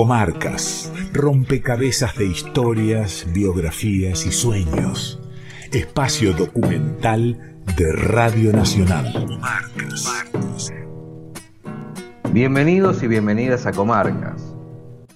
Comarcas, 0.00 0.90
rompecabezas 1.12 2.16
de 2.16 2.24
historias, 2.24 3.26
biografías 3.34 4.24
y 4.24 4.32
sueños. 4.32 5.20
Espacio 5.72 6.32
documental 6.32 7.60
de 7.76 7.92
Radio 7.92 8.50
Nacional. 8.50 9.12
Comarcas. 9.12 10.72
Bienvenidos 12.32 13.02
y 13.02 13.08
bienvenidas 13.08 13.66
a 13.66 13.72
Comarcas, 13.72 14.56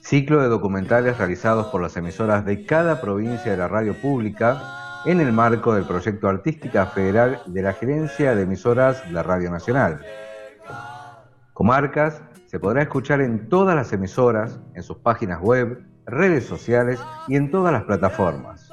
ciclo 0.03 0.43
de 0.43 0.49
documentales 0.49 1.17
realizados 1.17 1.69
por 1.69 1.81
las 1.81 1.97
emisoras 1.97 2.45
de 2.45 2.67
cada 2.67 3.01
provincia 3.01 3.53
de 3.53 3.57
la 3.57 3.69
radio 3.69 3.95
pública 3.95 5.01
en 5.07 5.23
el 5.23 5.33
marco 5.33 5.75
del 5.75 5.87
proyecto 5.87 6.29
Artística 6.29 6.85
Federal 6.85 7.41
de 7.47 7.63
la 7.63 7.73
Gerencia 7.73 8.35
de 8.35 8.43
Emisoras 8.43 9.03
de 9.07 9.13
la 9.13 9.23
Radio 9.23 9.51
Nacional. 9.51 10.03
Comarcas 11.55 12.21
se 12.55 12.61
podrá 12.61 12.83
escuchar 12.83 13.21
en 13.21 13.49
todas 13.49 13.75
las 13.75 13.93
emisoras, 13.93 14.61
en 14.77 14.85
sus 14.85 14.99
páginas 14.99 15.41
web, 15.43 15.85
redes 16.07 16.47
sociales 16.47 17.01
y 17.27 17.35
en 17.35 17.51
todas 17.51 17.73
las 17.73 17.83
plataformas. 17.83 18.71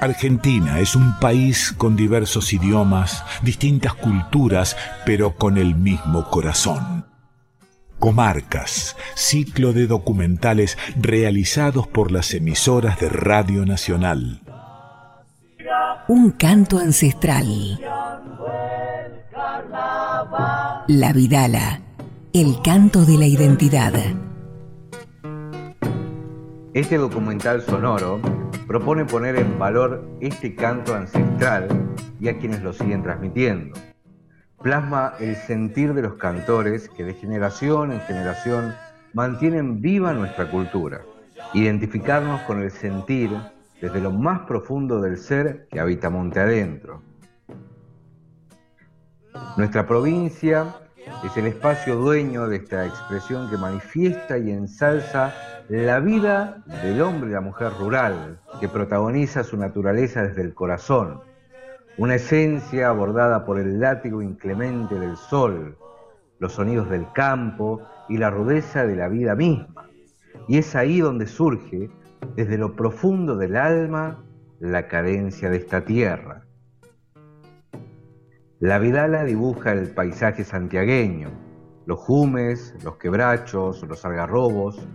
Argentina 0.00 0.80
es 0.80 0.96
un 0.96 1.12
país 1.20 1.74
con 1.76 1.96
diversos 1.96 2.50
idiomas, 2.54 3.22
distintas 3.42 3.92
culturas, 3.92 4.74
pero 5.04 5.36
con 5.36 5.58
el 5.58 5.74
mismo 5.74 6.30
corazón. 6.30 7.04
Comarcas, 7.98 8.96
ciclo 9.16 9.74
de 9.74 9.86
documentales 9.86 10.78
realizados 10.98 11.86
por 11.86 12.12
las 12.12 12.32
emisoras 12.32 12.98
de 13.00 13.10
Radio 13.10 13.66
Nacional. 13.66 14.40
Un 16.08 16.30
canto 16.30 16.78
ancestral. 16.78 17.78
La 20.88 21.12
Vidala 21.12 21.82
el 22.32 22.62
canto 22.62 23.04
de 23.04 23.18
la 23.18 23.26
identidad. 23.26 23.92
Este 26.74 26.96
documental 26.96 27.60
sonoro 27.60 28.20
propone 28.68 29.04
poner 29.04 29.34
en 29.34 29.58
valor 29.58 30.08
este 30.20 30.54
canto 30.54 30.94
ancestral 30.94 31.66
y 32.20 32.28
a 32.28 32.38
quienes 32.38 32.62
lo 32.62 32.72
siguen 32.72 33.02
transmitiendo. 33.02 33.76
Plasma 34.62 35.14
el 35.18 35.34
sentir 35.34 35.92
de 35.92 36.02
los 36.02 36.14
cantores 36.14 36.88
que 36.90 37.02
de 37.02 37.14
generación 37.14 37.90
en 37.90 38.00
generación 38.02 38.74
mantienen 39.12 39.80
viva 39.80 40.12
nuestra 40.12 40.48
cultura. 40.52 41.00
Identificarnos 41.52 42.42
con 42.42 42.62
el 42.62 42.70
sentir 42.70 43.32
desde 43.82 44.00
lo 44.00 44.12
más 44.12 44.42
profundo 44.42 45.00
del 45.00 45.18
ser 45.18 45.66
que 45.68 45.80
habita 45.80 46.10
monte 46.10 46.38
adentro. 46.38 47.02
Nuestra 49.56 49.84
provincia 49.84 50.76
es 51.24 51.36
el 51.36 51.46
espacio 51.46 51.96
dueño 51.96 52.48
de 52.48 52.56
esta 52.56 52.86
expresión 52.86 53.48
que 53.50 53.56
manifiesta 53.56 54.38
y 54.38 54.50
ensalza 54.50 55.34
la 55.68 56.00
vida 56.00 56.62
del 56.82 57.00
hombre 57.00 57.30
y 57.30 57.32
la 57.32 57.40
mujer 57.40 57.72
rural, 57.78 58.40
que 58.60 58.68
protagoniza 58.68 59.44
su 59.44 59.56
naturaleza 59.56 60.22
desde 60.22 60.42
el 60.42 60.54
corazón, 60.54 61.20
una 61.96 62.16
esencia 62.16 62.88
abordada 62.88 63.44
por 63.44 63.58
el 63.58 63.80
látigo 63.80 64.22
inclemente 64.22 64.98
del 64.98 65.16
sol, 65.16 65.76
los 66.38 66.54
sonidos 66.54 66.88
del 66.90 67.06
campo 67.12 67.82
y 68.08 68.16
la 68.16 68.30
rudeza 68.30 68.86
de 68.86 68.96
la 68.96 69.08
vida 69.08 69.34
misma. 69.34 69.88
Y 70.48 70.58
es 70.58 70.74
ahí 70.74 71.00
donde 71.00 71.26
surge, 71.26 71.90
desde 72.34 72.58
lo 72.58 72.74
profundo 72.74 73.36
del 73.36 73.56
alma, 73.56 74.24
la 74.58 74.88
carencia 74.88 75.50
de 75.50 75.58
esta 75.58 75.84
tierra. 75.84 76.42
La 78.60 78.78
Vidala 78.78 79.24
dibuja 79.24 79.72
el 79.72 79.88
paisaje 79.88 80.44
santiagueño, 80.44 81.30
los 81.86 81.98
jumes, 81.98 82.74
los 82.84 82.98
quebrachos, 82.98 83.82
los 83.88 84.04
algarrobos, 84.04 84.86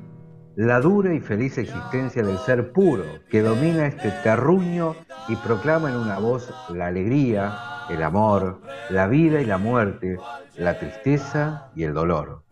la 0.55 0.80
dura 0.80 1.16
y 1.16 1.19
feliz 1.19 1.58
existencia 1.58 2.21
del 2.21 2.38
ser 2.38 2.71
puro 2.73 3.03
que 3.27 3.41
domina 3.41 3.88
este 3.88 4.11
terruño 4.21 4.93
y 5.27 5.36
proclama 5.38 5.89
en 5.89 5.95
una 5.95 6.19
voz 6.19 6.53
la 6.69 6.86
alegría, 6.86 7.58
el 7.89 8.03
amor, 8.03 8.61
la 8.92 9.08
vida 9.08 9.42
y 9.42 9.45
la 9.45 9.58
muerte, 9.58 10.20
la 10.58 10.77
tristeza 10.77 11.71
y 11.75 11.86
el 11.86 11.95
dolor. 11.95 12.43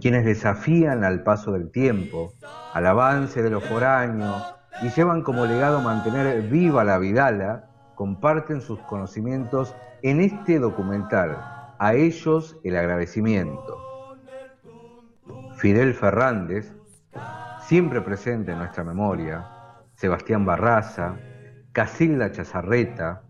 Quienes 0.00 0.24
desafían 0.24 1.04
al 1.04 1.22
paso 1.22 1.52
del 1.52 1.70
tiempo, 1.70 2.32
al 2.74 2.84
avance 2.84 3.44
de 3.44 3.50
los 3.50 3.62
foráneos 3.62 4.42
y 4.82 4.88
llevan 4.88 5.22
como 5.22 5.46
legado 5.46 5.80
mantener 5.82 6.42
viva 6.42 6.82
la 6.82 6.98
Vidala, 6.98 7.70
comparten 7.96 8.60
sus 8.60 8.78
conocimientos 8.82 9.74
en 10.02 10.20
este 10.20 10.60
documental. 10.60 11.36
A 11.78 11.94
ellos 11.94 12.56
el 12.62 12.76
agradecimiento. 12.76 14.16
Fidel 15.56 15.94
Fernández, 15.94 16.72
siempre 17.62 18.00
presente 18.00 18.52
en 18.52 18.58
nuestra 18.58 18.84
memoria, 18.84 19.44
Sebastián 19.94 20.44
Barraza, 20.44 21.16
Casilda 21.72 22.30
Chazarreta, 22.30 23.22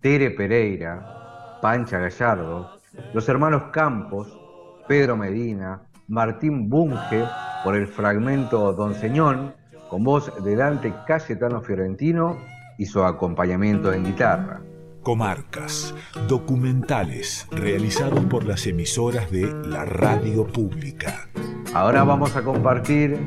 Tere 0.00 0.30
Pereira, 0.30 1.58
Pancha 1.60 1.98
Gallardo, 1.98 2.78
los 3.14 3.28
hermanos 3.28 3.64
Campos, 3.72 4.38
Pedro 4.86 5.16
Medina, 5.16 5.82
Martín 6.08 6.68
Bunge, 6.68 7.24
por 7.64 7.76
el 7.76 7.86
fragmento 7.86 8.72
Don 8.74 8.94
Señón, 8.94 9.54
con 9.88 10.04
voz 10.04 10.32
de 10.44 10.56
Dante 10.56 10.92
Cayetano 11.06 11.62
Fiorentino 11.62 12.36
su 12.86 13.04
acompañamiento 13.04 13.92
en 13.92 14.04
guitarra. 14.04 14.62
Comarcas, 15.02 15.94
documentales 16.28 17.46
realizados 17.50 18.24
por 18.26 18.44
las 18.44 18.66
emisoras 18.66 19.30
de 19.30 19.52
la 19.66 19.84
radio 19.84 20.46
pública. 20.46 21.28
Ahora 21.74 22.04
vamos 22.04 22.36
a 22.36 22.42
compartir 22.42 23.18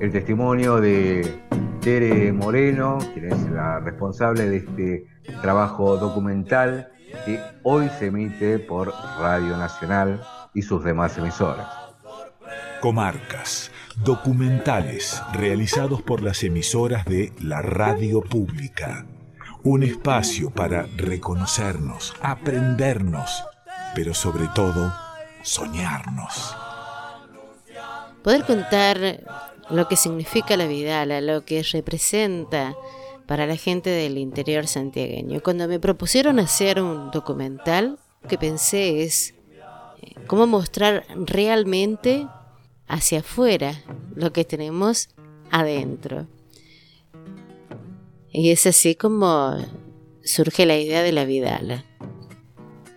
el 0.00 0.10
testimonio 0.10 0.80
de 0.80 1.40
Tere 1.80 2.32
Moreno, 2.32 2.98
quien 3.14 3.32
es 3.32 3.50
la 3.50 3.80
responsable 3.80 4.48
de 4.48 4.56
este 4.56 5.06
trabajo 5.42 5.96
documental 5.96 6.90
que 7.24 7.40
hoy 7.62 7.88
se 7.98 8.06
emite 8.06 8.58
por 8.58 8.92
Radio 9.18 9.56
Nacional 9.56 10.22
y 10.54 10.62
sus 10.62 10.82
demás 10.84 11.16
emisoras. 11.18 11.68
Comarcas, 12.80 13.70
documentales 13.96 15.22
realizados 15.32 16.02
por 16.02 16.22
las 16.22 16.42
emisoras 16.42 17.04
de 17.04 17.32
la 17.40 17.62
radio 17.62 18.20
pública. 18.22 19.06
Un 19.62 19.82
espacio 19.82 20.50
para 20.50 20.86
reconocernos, 20.96 22.14
aprendernos, 22.22 23.44
pero 23.94 24.14
sobre 24.14 24.48
todo 24.54 24.92
soñarnos. 25.42 26.56
Poder 28.22 28.44
contar 28.44 29.20
lo 29.70 29.88
que 29.88 29.96
significa 29.96 30.56
la 30.56 30.66
Vidala, 30.66 31.20
lo 31.20 31.44
que 31.44 31.62
representa 31.62 32.74
para 33.26 33.46
la 33.46 33.56
gente 33.56 33.90
del 33.90 34.18
interior 34.18 34.66
santiagueño. 34.66 35.40
Cuando 35.40 35.68
me 35.68 35.78
propusieron 35.78 36.38
hacer 36.40 36.82
un 36.82 37.10
documental, 37.10 37.98
lo 38.22 38.28
que 38.28 38.38
pensé 38.38 39.04
es 39.04 39.34
eh, 40.02 40.14
cómo 40.26 40.46
mostrar 40.46 41.04
realmente 41.14 42.26
hacia 42.90 43.20
afuera 43.20 43.82
lo 44.14 44.32
que 44.32 44.44
tenemos 44.44 45.08
adentro. 45.50 46.26
Y 48.32 48.50
es 48.50 48.66
así 48.66 48.94
como 48.94 49.56
surge 50.24 50.66
la 50.66 50.76
idea 50.76 51.02
de 51.02 51.12
la 51.12 51.24
Vidala. 51.24 51.84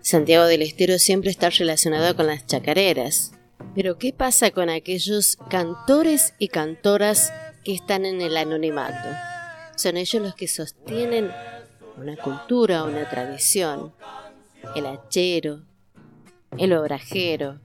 Santiago 0.02 0.46
del 0.46 0.64
Estero 0.64 1.00
siempre 1.00 1.30
está 1.30 1.50
relacionado 1.50 2.16
con 2.16 2.28
las 2.28 2.46
chacareras. 2.46 3.32
Pero 3.76 3.98
¿qué 3.98 4.14
pasa 4.14 4.52
con 4.52 4.70
aquellos 4.70 5.38
cantores 5.50 6.34
y 6.38 6.50
cantoras 6.50 7.32
que 7.64 7.74
están 7.74 8.06
en 8.06 8.22
el 8.22 8.36
anonimato? 8.36 9.10
Son 9.76 9.98
ellos 9.98 10.22
los 10.22 10.36
que 10.36 10.48
sostienen 10.48 11.32
una 11.98 12.18
cultura, 12.18 12.84
una 12.84 13.10
tradición. 13.10 13.94
El 14.76 14.86
hachero, 14.88 15.64
el 16.58 16.74
obrajero, 16.74 17.60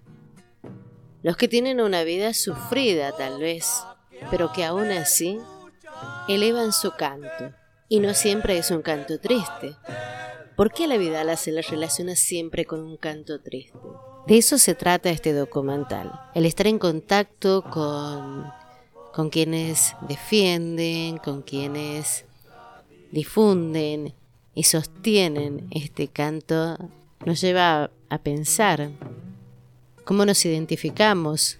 los 1.28 1.36
que 1.36 1.46
tienen 1.46 1.82
una 1.82 2.04
vida 2.04 2.32
sufrida 2.32 3.12
tal 3.12 3.38
vez, 3.38 3.84
pero 4.30 4.50
que 4.50 4.64
aún 4.64 4.90
así 4.90 5.38
elevan 6.26 6.72
su 6.72 6.92
canto. 6.92 7.52
Y 7.86 8.00
no 8.00 8.14
siempre 8.14 8.56
es 8.56 8.70
un 8.70 8.80
canto 8.80 9.20
triste. 9.20 9.76
¿Por 10.56 10.72
qué 10.72 10.86
la 10.86 10.96
vida 10.96 11.36
se 11.36 11.52
la 11.52 11.60
relaciona 11.60 12.16
siempre 12.16 12.64
con 12.64 12.80
un 12.80 12.96
canto 12.96 13.42
triste? 13.42 13.78
De 14.26 14.38
eso 14.38 14.56
se 14.56 14.74
trata 14.74 15.10
este 15.10 15.34
documental, 15.34 16.10
el 16.34 16.46
estar 16.46 16.66
en 16.66 16.78
contacto 16.78 17.62
con, 17.62 18.50
con 19.12 19.28
quienes 19.28 19.96
defienden, 20.08 21.18
con 21.18 21.42
quienes 21.42 22.24
difunden 23.10 24.14
y 24.54 24.62
sostienen 24.62 25.68
este 25.72 26.08
canto, 26.08 26.78
nos 27.26 27.38
lleva 27.42 27.90
a 28.08 28.18
pensar 28.22 28.92
cómo 30.08 30.24
nos 30.24 30.42
identificamos 30.46 31.58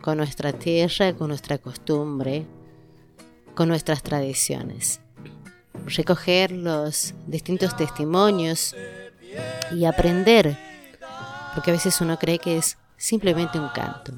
con 0.00 0.18
nuestra 0.18 0.52
tierra, 0.52 1.12
con 1.12 1.26
nuestra 1.26 1.58
costumbre, 1.58 2.46
con 3.56 3.66
nuestras 3.66 4.04
tradiciones. 4.04 5.00
Recoger 5.86 6.52
los 6.52 7.14
distintos 7.26 7.76
testimonios 7.76 8.76
y 9.74 9.86
aprender, 9.86 10.56
porque 11.52 11.72
a 11.72 11.74
veces 11.74 12.00
uno 12.00 12.16
cree 12.16 12.38
que 12.38 12.58
es 12.58 12.78
simplemente 12.96 13.58
un 13.58 13.70
canto. 13.70 14.12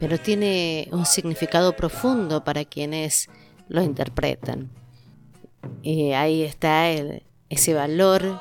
pero 0.00 0.18
tiene 0.18 0.88
un 0.90 1.06
significado 1.06 1.76
profundo 1.76 2.42
para 2.42 2.64
quienes 2.64 3.28
lo 3.68 3.82
interpretan. 3.82 4.68
Y 5.80 6.10
ahí 6.10 6.42
está 6.42 6.88
ese 7.48 7.72
valor 7.72 8.40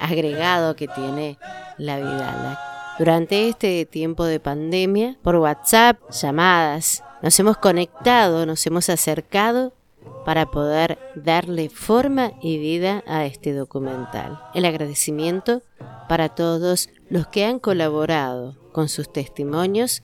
agregado 0.00 0.74
que 0.74 0.88
tiene 0.88 1.36
la 1.76 1.98
Vidala. 1.98 2.67
Durante 2.98 3.48
este 3.48 3.86
tiempo 3.86 4.24
de 4.24 4.40
pandemia, 4.40 5.16
por 5.22 5.36
WhatsApp, 5.36 6.00
llamadas, 6.10 7.04
nos 7.22 7.38
hemos 7.38 7.56
conectado, 7.56 8.44
nos 8.44 8.66
hemos 8.66 8.88
acercado 8.88 9.72
para 10.24 10.50
poder 10.50 10.98
darle 11.14 11.68
forma 11.68 12.32
y 12.42 12.58
vida 12.58 13.04
a 13.06 13.24
este 13.24 13.52
documental. 13.52 14.40
El 14.52 14.64
agradecimiento 14.64 15.62
para 16.08 16.28
todos 16.28 16.88
los 17.08 17.28
que 17.28 17.44
han 17.44 17.60
colaborado 17.60 18.56
con 18.72 18.88
sus 18.88 19.12
testimonios. 19.12 20.02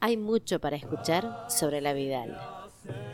Hay 0.00 0.18
mucho 0.18 0.60
para 0.60 0.76
escuchar 0.76 1.46
sobre 1.48 1.80
la 1.80 1.94
Vidal. 1.94 2.38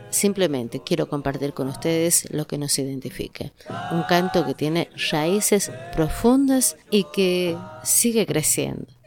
Simplemente 0.09 0.81
quiero 0.83 1.07
compartir 1.07 1.53
con 1.53 1.69
ustedes 1.69 2.31
lo 2.31 2.45
que 2.45 2.57
nos 2.57 2.77
identifica. 2.77 3.51
Un 3.91 4.03
canto 4.03 4.45
que 4.45 4.53
tiene 4.53 4.89
raíces 5.11 5.71
profundas 5.95 6.77
y 6.91 7.05
que 7.05 7.57
sigue 7.83 8.25
creciendo. 8.25 8.85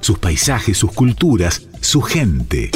Sus 0.00 0.18
paisajes, 0.18 0.78
sus 0.78 0.92
culturas, 0.92 1.62
su 1.80 2.00
gente. 2.02 2.70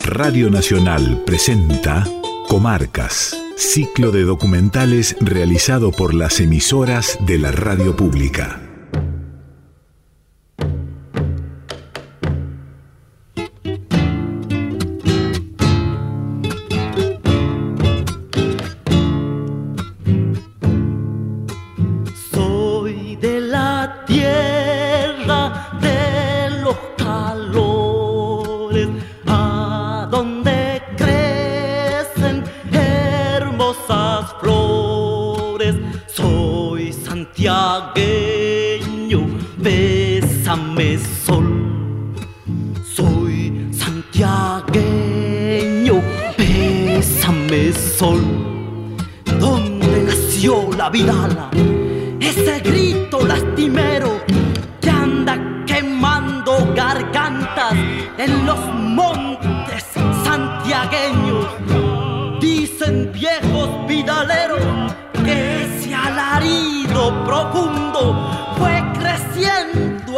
Radio 0.00 0.50
Nacional 0.50 1.22
presenta 1.24 2.04
Comarcas 2.48 3.36
ciclo 3.62 4.10
de 4.10 4.24
documentales 4.24 5.16
realizado 5.20 5.92
por 5.92 6.14
las 6.14 6.40
emisoras 6.40 7.18
de 7.20 7.38
la 7.38 7.52
radio 7.52 7.96
pública. 7.96 8.71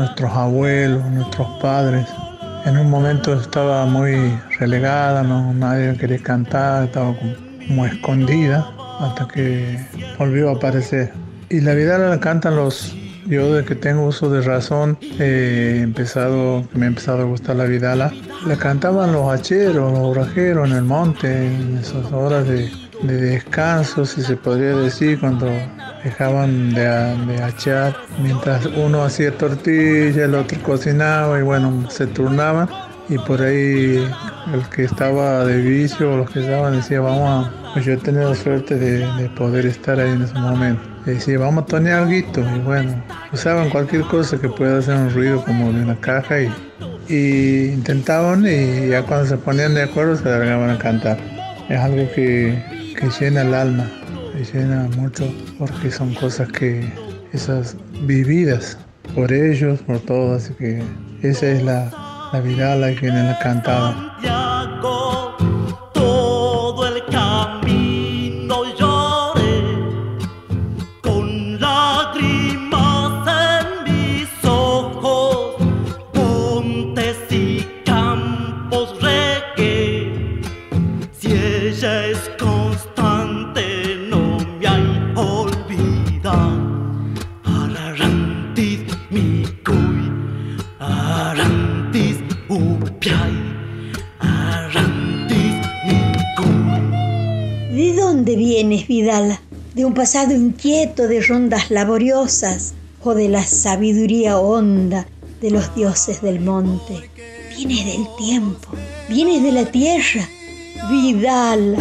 nuestros 0.00 0.32
abuelos, 0.32 1.04
nuestros 1.10 1.48
padres. 1.60 2.06
En 2.64 2.76
un 2.76 2.90
momento 2.90 3.32
estaba 3.34 3.86
muy 3.86 4.38
relegada, 4.58 5.22
no, 5.22 5.52
nadie 5.54 5.96
quería 5.96 6.18
cantar, 6.18 6.84
estaba 6.84 7.14
como, 7.68 7.86
escondida 7.86 8.68
hasta 9.00 9.28
que 9.28 9.78
volvió 10.18 10.50
a 10.50 10.54
aparecer. 10.54 11.12
Y 11.48 11.60
la 11.60 11.74
vidala 11.74 12.08
la 12.08 12.20
cantan 12.20 12.56
los 12.56 12.94
yo 13.26 13.52
desde 13.52 13.68
que 13.68 13.74
tengo 13.76 14.06
uso 14.06 14.28
de 14.28 14.42
razón 14.42 14.98
he 15.20 15.80
empezado, 15.84 16.64
me 16.74 16.86
ha 16.86 16.88
empezado 16.88 17.20
a 17.20 17.24
gustar 17.24 17.56
la 17.56 17.64
vidala. 17.64 18.12
La 18.46 18.56
cantaban 18.56 19.12
los 19.12 19.32
hacheros, 19.32 19.92
los 19.92 20.00
orajeros 20.00 20.68
en 20.68 20.76
el 20.76 20.82
monte, 20.82 21.46
en 21.46 21.78
esas 21.78 22.10
horas 22.10 22.48
de, 22.48 22.68
descanso, 23.02 24.04
si 24.04 24.22
se 24.22 24.36
podría 24.36 24.74
decir, 24.76 25.20
cuando 25.20 25.46
dejaban 26.04 26.74
de, 26.74 26.82
de 27.26 27.42
hachear, 27.42 27.96
mientras 28.22 28.66
uno 28.66 29.04
hacía 29.04 29.36
tortilla, 29.36 30.24
el 30.24 30.34
otro 30.34 30.58
cocinaba 30.62 31.38
y 31.38 31.42
bueno, 31.42 31.90
se 31.90 32.06
turnaban 32.06 32.68
y 33.08 33.18
por 33.18 33.42
ahí 33.42 34.08
el 34.54 34.68
que 34.74 34.84
estaba 34.84 35.44
de 35.44 35.56
vicio 35.56 36.12
o 36.12 36.16
los 36.18 36.30
que 36.30 36.40
estaban 36.40 36.74
decía 36.74 37.00
vamos 37.00 37.46
a, 37.46 37.72
pues 37.72 37.84
yo 37.84 37.94
he 37.94 37.96
tenido 37.96 38.34
suerte 38.34 38.76
de, 38.76 39.06
de 39.16 39.28
poder 39.30 39.66
estar 39.66 39.98
ahí 39.98 40.10
en 40.10 40.22
ese 40.22 40.34
momento 40.34 40.90
decía, 41.04 41.38
vamos 41.38 41.64
a 41.64 41.66
tonear 41.66 42.02
algo. 42.02 42.12
Y 42.14 42.58
bueno, 42.60 43.02
usaban 43.32 43.70
cualquier 43.70 44.02
cosa 44.02 44.38
que 44.38 44.48
pueda 44.48 44.78
hacer 44.78 44.94
un 44.94 45.10
ruido 45.10 45.44
como 45.44 45.72
de 45.72 45.82
una 45.82 45.98
caja 46.00 46.42
y, 46.42 46.52
y 47.08 47.72
intentaban 47.72 48.44
y 48.46 48.88
ya 48.88 49.02
cuando 49.02 49.26
se 49.26 49.36
ponían 49.36 49.74
de 49.74 49.82
acuerdo 49.82 50.16
se 50.16 50.24
largaban 50.24 50.70
a 50.70 50.78
cantar. 50.78 51.18
Es 51.68 51.78
algo 51.78 52.10
que, 52.14 52.94
que 52.98 53.08
llena 53.18 53.42
el 53.42 53.54
alma, 53.54 53.90
llena 54.44 54.88
mucho 54.96 55.24
porque 55.58 55.90
son 55.90 56.14
cosas 56.14 56.48
que, 56.52 56.88
esas 57.32 57.76
vividas 58.02 58.76
por 59.14 59.32
ellos, 59.32 59.80
por 59.80 60.00
todos, 60.00 60.44
así 60.44 60.54
que 60.54 60.82
esa 61.22 61.46
es 61.46 61.62
la, 61.62 61.90
la 62.32 62.40
vida 62.40 62.74
la 62.76 62.94
que 62.94 63.08
la 63.08 63.38
de 99.10 99.84
un 99.84 99.92
pasado 99.92 100.32
inquieto 100.32 101.08
de 101.08 101.20
rondas 101.20 101.72
laboriosas 101.72 102.74
o 103.02 103.12
de 103.12 103.28
la 103.28 103.42
sabiduría 103.42 104.38
honda 104.38 105.04
de 105.40 105.50
los 105.50 105.74
dioses 105.74 106.22
del 106.22 106.38
monte. 106.38 107.10
Vienes 107.56 107.86
del 107.86 108.06
tiempo, 108.16 108.68
vienes 109.08 109.42
de 109.42 109.50
la 109.50 109.64
tierra, 109.64 110.28
Vidal. 110.88 111.76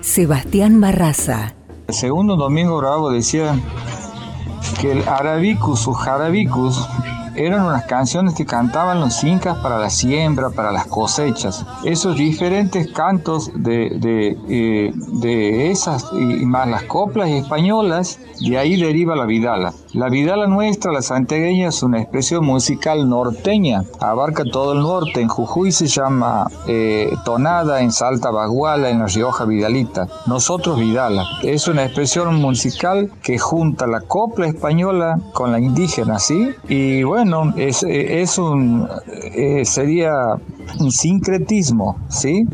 Sebastián 0.00 0.80
Barraza. 0.80 1.54
El 1.86 1.94
segundo 1.94 2.36
domingo 2.36 2.78
bravo 2.78 3.10
decía 3.10 3.54
que 4.82 4.90
el 4.90 5.08
arabicus 5.08 5.86
o 5.86 5.92
jarabicus 5.92 6.88
eran 7.36 7.64
unas 7.64 7.84
canciones 7.84 8.34
que 8.34 8.44
cantaban 8.44 8.98
los 8.98 9.22
incas 9.22 9.56
para 9.58 9.78
la 9.78 9.88
siembra, 9.88 10.50
para 10.50 10.72
las 10.72 10.86
cosechas. 10.88 11.64
Esos 11.84 12.16
diferentes 12.16 12.88
cantos 12.88 13.52
de, 13.54 13.90
de, 13.90 14.36
eh, 14.48 14.92
de 14.92 15.70
esas 15.70 16.06
y 16.12 16.44
más 16.44 16.66
las 16.66 16.82
coplas 16.82 17.30
españolas, 17.30 18.18
de 18.40 18.58
ahí 18.58 18.76
deriva 18.76 19.14
la 19.14 19.24
vidala. 19.24 19.72
La 19.94 20.08
vidala 20.08 20.46
nuestra, 20.46 20.90
la 20.90 21.02
santegueña, 21.02 21.68
es 21.68 21.82
una 21.82 22.00
expresión 22.00 22.46
musical 22.46 23.10
norteña, 23.10 23.84
abarca 24.00 24.42
todo 24.44 24.72
el 24.72 24.78
norte. 24.78 25.20
En 25.20 25.28
Jujuy 25.28 25.70
se 25.70 25.86
llama 25.86 26.46
eh, 26.66 27.12
tonada, 27.26 27.82
en 27.82 27.92
Salta 27.92 28.30
baguala, 28.30 28.88
en 28.88 29.00
La 29.00 29.06
Rioja 29.06 29.44
vidalita. 29.44 30.08
Nosotros 30.26 30.80
vidala. 30.80 31.24
Es 31.42 31.68
una 31.68 31.84
expresión 31.84 32.36
musical 32.36 33.12
que 33.22 33.38
junta 33.38 33.86
la 33.86 34.00
copla 34.00 34.46
española 34.46 35.20
con 35.34 35.52
la 35.52 35.60
indígena, 35.60 36.18
¿sí? 36.18 36.48
Y 36.70 37.02
bueno, 37.02 37.52
es, 37.58 37.82
es 37.82 38.38
un, 38.38 38.88
eh, 39.34 39.66
sería 39.66 40.12
un 40.80 40.90
sincretismo, 40.90 41.98
¿sí? 42.08 42.46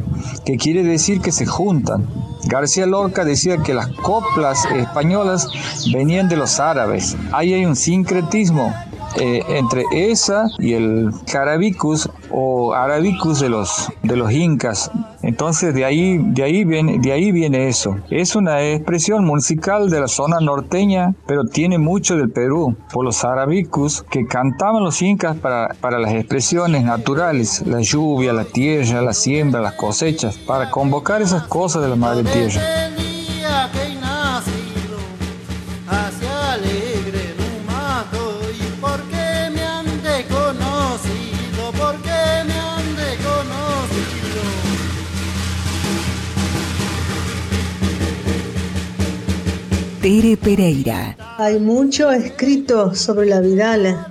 Que 0.45 0.57
quiere 0.57 0.83
decir 0.83 1.21
que 1.21 1.31
se 1.31 1.47
juntan. 1.47 2.05
García 2.45 2.87
Lorca 2.87 3.25
decía 3.25 3.59
que 3.59 3.75
las 3.75 3.89
coplas 3.89 4.65
españolas 4.67 5.49
venían 5.93 6.29
de 6.29 6.37
los 6.37 6.61
árabes. 6.61 7.17
Ahí 7.33 7.53
hay 7.53 7.65
un 7.65 7.77
sincretismo 7.77 8.75
eh, 9.17 9.43
entre 9.49 9.85
esa 9.93 10.49
y 10.59 10.75
el 10.75 11.11
carabicus 11.31 12.09
o 12.31 12.73
arabicus 12.75 13.41
de 13.41 13.49
los, 13.49 13.89
de 14.03 14.17
los 14.17 14.33
incas. 14.33 14.91
Entonces 15.23 15.75
de 15.75 15.85
ahí, 15.85 16.19
de, 16.19 16.43
ahí 16.43 16.65
viene, 16.65 16.99
de 16.99 17.13
ahí 17.13 17.33
viene 17.33 17.69
eso. 17.69 17.97
Es 18.11 18.37
una 18.37 18.63
expresión 18.63 19.25
musical 19.25 19.91
de 19.91 20.01
la 20.01 20.09
zona 20.09 20.41
norteña, 20.41 21.15
pero 21.27 21.45
tiene 21.45 21.79
mucho 21.79 22.17
del 22.17 22.31
Perú, 22.31 22.77
por 22.93 23.05
los 23.05 23.25
arabicus 23.25 24.03
que 24.11 24.27
cantaban 24.27 24.85
los 24.85 25.03
incas 25.03 25.37
para, 25.37 25.75
para 25.81 25.99
las 25.99 26.13
expresiones 26.13 26.85
naturales, 26.85 27.67
la 27.67 27.81
lluvia, 27.81 28.33
la 28.33 28.45
tierra, 28.45 29.03
la 29.03 29.13
siembra, 29.13 29.61
las 29.61 29.75
cosechas, 29.75 30.37
para 30.39 30.71
convocar 30.71 31.23
esas 31.23 31.45
cosas 31.45 31.83
de 31.83 31.89
la 31.89 31.97
madre 31.97 32.25
tierra. 32.25 32.61
Pereira. 50.09 51.19
Hay 51.37 51.61
mucho 51.61 52.11
escrito 52.11 52.95
sobre 52.95 53.27
la 53.27 53.41
Vidala. 53.41 54.11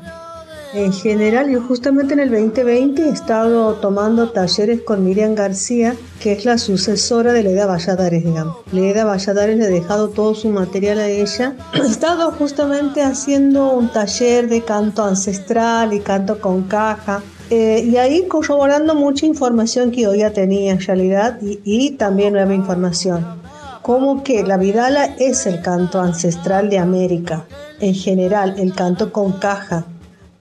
En 0.75 0.93
general, 0.93 1.49
yo 1.49 1.59
justamente 1.63 2.13
en 2.13 2.19
el 2.19 2.29
2020 2.29 3.01
he 3.01 3.09
estado 3.09 3.73
tomando 3.75 4.29
talleres 4.29 4.81
con 4.81 5.03
Miriam 5.03 5.33
García, 5.33 5.95
que 6.21 6.33
es 6.33 6.45
la 6.45 6.59
sucesora 6.59 7.33
de 7.33 7.41
Leda 7.41 7.65
Valladares, 7.65 8.23
digamos. 8.23 8.57
Leda 8.71 9.05
Valladares 9.05 9.57
le 9.57 9.65
ha 9.65 9.69
dejado 9.69 10.09
todo 10.09 10.35
su 10.35 10.49
material 10.49 10.99
a 10.99 11.07
ella. 11.07 11.55
He 11.73 11.87
estado 11.87 12.31
justamente 12.31 13.01
haciendo 13.01 13.73
un 13.73 13.91
taller 13.91 14.49
de 14.49 14.61
canto 14.61 15.03
ancestral 15.03 15.93
y 15.93 16.01
canto 16.01 16.39
con 16.39 16.65
caja. 16.65 17.23
Eh, 17.49 17.89
y 17.91 17.97
ahí 17.97 18.27
corroborando 18.27 18.93
mucha 18.93 19.25
información 19.25 19.89
que 19.89 20.01
yo 20.01 20.13
ya 20.13 20.31
tenía 20.31 20.73
en 20.73 20.79
realidad 20.79 21.39
y 21.41 21.91
también 21.91 22.33
nueva 22.33 22.53
información 22.53 23.46
como 23.87 24.21
que 24.21 24.43
la 24.43 24.57
vidala 24.57 25.15
es 25.17 25.45
el 25.45 25.61
canto 25.61 26.01
ancestral 26.01 26.69
de 26.69 26.77
América. 26.77 27.45
En 27.79 27.93
general, 27.93 28.55
el 28.57 28.75
canto 28.75 29.13
con 29.13 29.31
caja, 29.31 29.85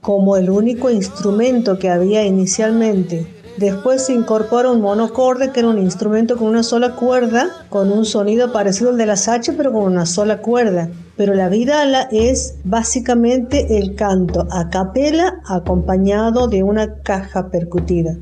como 0.01 0.35
el 0.35 0.49
único 0.49 0.89
instrumento 0.89 1.79
que 1.79 1.89
había 1.89 2.25
inicialmente. 2.25 3.25
Después 3.57 4.05
se 4.05 4.13
incorpora 4.13 4.69
un 4.69 4.81
monocorde, 4.81 5.53
que 5.53 5.61
era 5.61 5.69
un 5.69 5.77
instrumento 5.77 6.35
con 6.35 6.49
una 6.49 6.61
sola 6.61 6.95
cuerda, 6.95 7.47
con 7.69 7.89
un 7.89 8.03
sonido 8.03 8.51
parecido 8.51 8.89
al 8.89 8.97
de 8.97 9.05
la 9.05 9.15
sacha, 9.15 9.53
pero 9.55 9.71
con 9.71 9.83
una 9.83 10.05
sola 10.05 10.39
cuerda. 10.39 10.89
Pero 11.15 11.33
la 11.33 11.47
vidala 11.47 12.09
es 12.11 12.55
básicamente 12.65 13.77
el 13.77 13.95
canto 13.95 14.45
a 14.51 14.69
capela 14.69 15.39
acompañado 15.45 16.49
de 16.49 16.63
una 16.63 17.01
caja 17.01 17.49
percutida. 17.49 18.17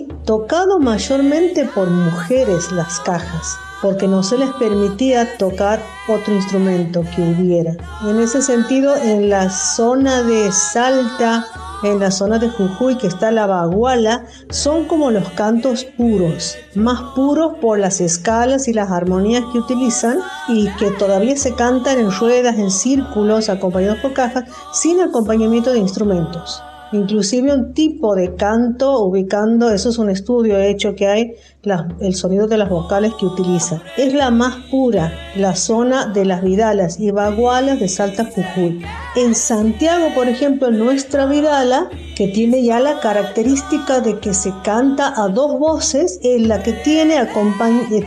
Y 0.00 0.08
tocado 0.24 0.78
mayormente 0.78 1.64
por 1.66 1.88
mujeres 1.88 2.70
las 2.72 3.00
cajas, 3.00 3.56
porque 3.82 4.08
no 4.08 4.22
se 4.22 4.38
les 4.38 4.50
permitía 4.54 5.36
tocar 5.38 5.80
otro 6.08 6.34
instrumento 6.34 7.02
que 7.14 7.22
hubiera. 7.22 7.74
En 8.06 8.20
ese 8.20 8.42
sentido, 8.42 8.96
en 8.96 9.28
la 9.28 9.50
zona 9.50 10.22
de 10.22 10.50
Salta, 10.52 11.46
en 11.82 11.98
la 11.98 12.10
zona 12.10 12.38
de 12.38 12.48
Jujuy, 12.48 12.96
que 12.96 13.06
está 13.06 13.30
la 13.30 13.46
baguala, 13.46 14.26
son 14.50 14.86
como 14.86 15.10
los 15.10 15.28
cantos 15.30 15.84
puros, 15.84 16.56
más 16.74 17.00
puros 17.14 17.58
por 17.60 17.78
las 17.78 18.00
escalas 18.00 18.68
y 18.68 18.72
las 18.72 18.90
armonías 18.90 19.44
que 19.52 19.58
utilizan 19.58 20.18
y 20.48 20.68
que 20.76 20.90
todavía 20.92 21.36
se 21.36 21.54
cantan 21.54 21.98
en 21.98 22.10
ruedas, 22.10 22.58
en 22.58 22.70
círculos, 22.70 23.48
acompañados 23.48 23.98
por 24.00 24.12
cajas, 24.12 24.44
sin 24.72 25.00
acompañamiento 25.00 25.72
de 25.72 25.78
instrumentos 25.78 26.62
inclusive 26.92 27.52
un 27.52 27.72
tipo 27.72 28.14
de 28.14 28.34
canto 28.34 29.00
ubicando, 29.00 29.70
eso 29.70 29.90
es 29.90 29.98
un 29.98 30.10
estudio 30.10 30.58
hecho 30.58 30.94
que 30.94 31.06
hay, 31.06 31.32
el 32.00 32.14
sonido 32.14 32.46
de 32.46 32.56
las 32.56 32.70
vocales 32.70 33.12
que 33.18 33.26
utiliza. 33.26 33.82
Es 33.96 34.14
la 34.14 34.30
más 34.30 34.56
pura, 34.70 35.12
la 35.36 35.54
zona 35.54 36.06
de 36.06 36.24
las 36.24 36.42
vidalas 36.42 36.98
y 36.98 37.10
bagualas 37.10 37.80
de 37.80 37.88
Salta 37.88 38.24
Jujuy. 38.24 38.82
En 39.16 39.34
Santiago, 39.34 40.08
por 40.14 40.28
ejemplo, 40.28 40.70
nuestra 40.70 41.26
vidala, 41.26 41.90
que 42.16 42.28
tiene 42.28 42.62
ya 42.62 42.80
la 42.80 43.00
característica 43.00 44.00
de 44.00 44.18
que 44.18 44.34
se 44.34 44.52
canta 44.64 45.12
a 45.16 45.28
dos 45.28 45.58
voces, 45.58 46.18
es 46.22 46.46
la 46.46 46.62
que 46.62 46.72
tiene, 46.72 47.16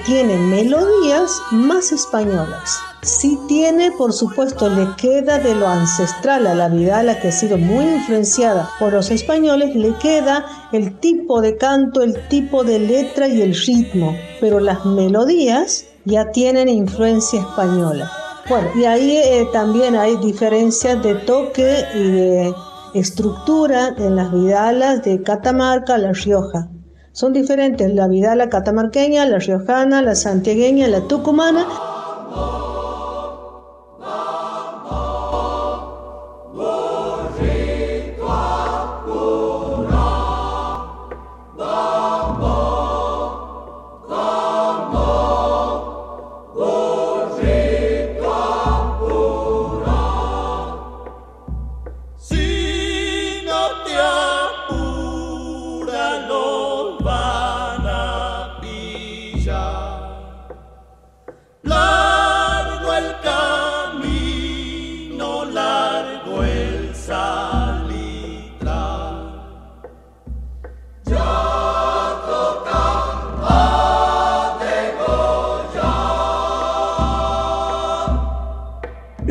tiene 0.06 0.38
melodías 0.38 1.32
más 1.52 1.92
españolas. 1.92 2.93
Sí 3.04 3.38
tiene, 3.50 3.92
por 3.92 4.14
supuesto, 4.14 4.70
le 4.70 4.88
queda 4.96 5.38
de 5.38 5.54
lo 5.56 5.68
ancestral 5.68 6.48
a 6.48 6.56
la 6.56 6.70
vidala 6.70 7.20
que 7.20 7.28
ha 7.28 7.32
sido 7.34 7.58
muy 7.58 7.84
influenciada 7.84 8.70
por 8.80 8.94
los 8.94 9.12
españoles, 9.12 9.76
le 9.76 9.94
queda 9.96 10.46
el 10.72 10.98
tipo 11.00 11.42
de 11.42 11.58
canto, 11.58 12.02
el 12.02 12.30
tipo 12.30 12.64
de 12.64 12.80
letra 12.80 13.28
y 13.28 13.42
el 13.42 13.54
ritmo, 13.54 14.16
pero 14.40 14.62
las 14.62 14.86
melodías 14.86 15.86
ya 16.06 16.32
tienen 16.32 16.70
influencia 16.70 17.42
española. 17.42 18.10
Bueno, 18.48 18.70
y 18.74 18.86
ahí 18.86 19.18
eh, 19.18 19.48
también 19.52 19.98
hay 19.98 20.16
diferencias 20.18 21.04
de 21.04 21.16
toque 21.16 21.86
y 21.96 22.12
de 22.12 22.54
estructura 22.94 23.96
en 23.98 24.16
las 24.16 24.32
vidalas 24.32 25.04
de 25.04 25.22
Catamarca, 25.24 25.98
La 25.98 26.14
Rioja. 26.14 26.70
Son 27.12 27.32
diferentes 27.32 27.94
la 27.94 28.08
vidala 28.08 28.50
catamarqueña, 28.50 29.26
la 29.28 29.38
riojana, 29.38 30.02
la 30.02 30.16
santiagueña, 30.16 30.88
la 30.88 31.02
tucumana. 31.02 31.68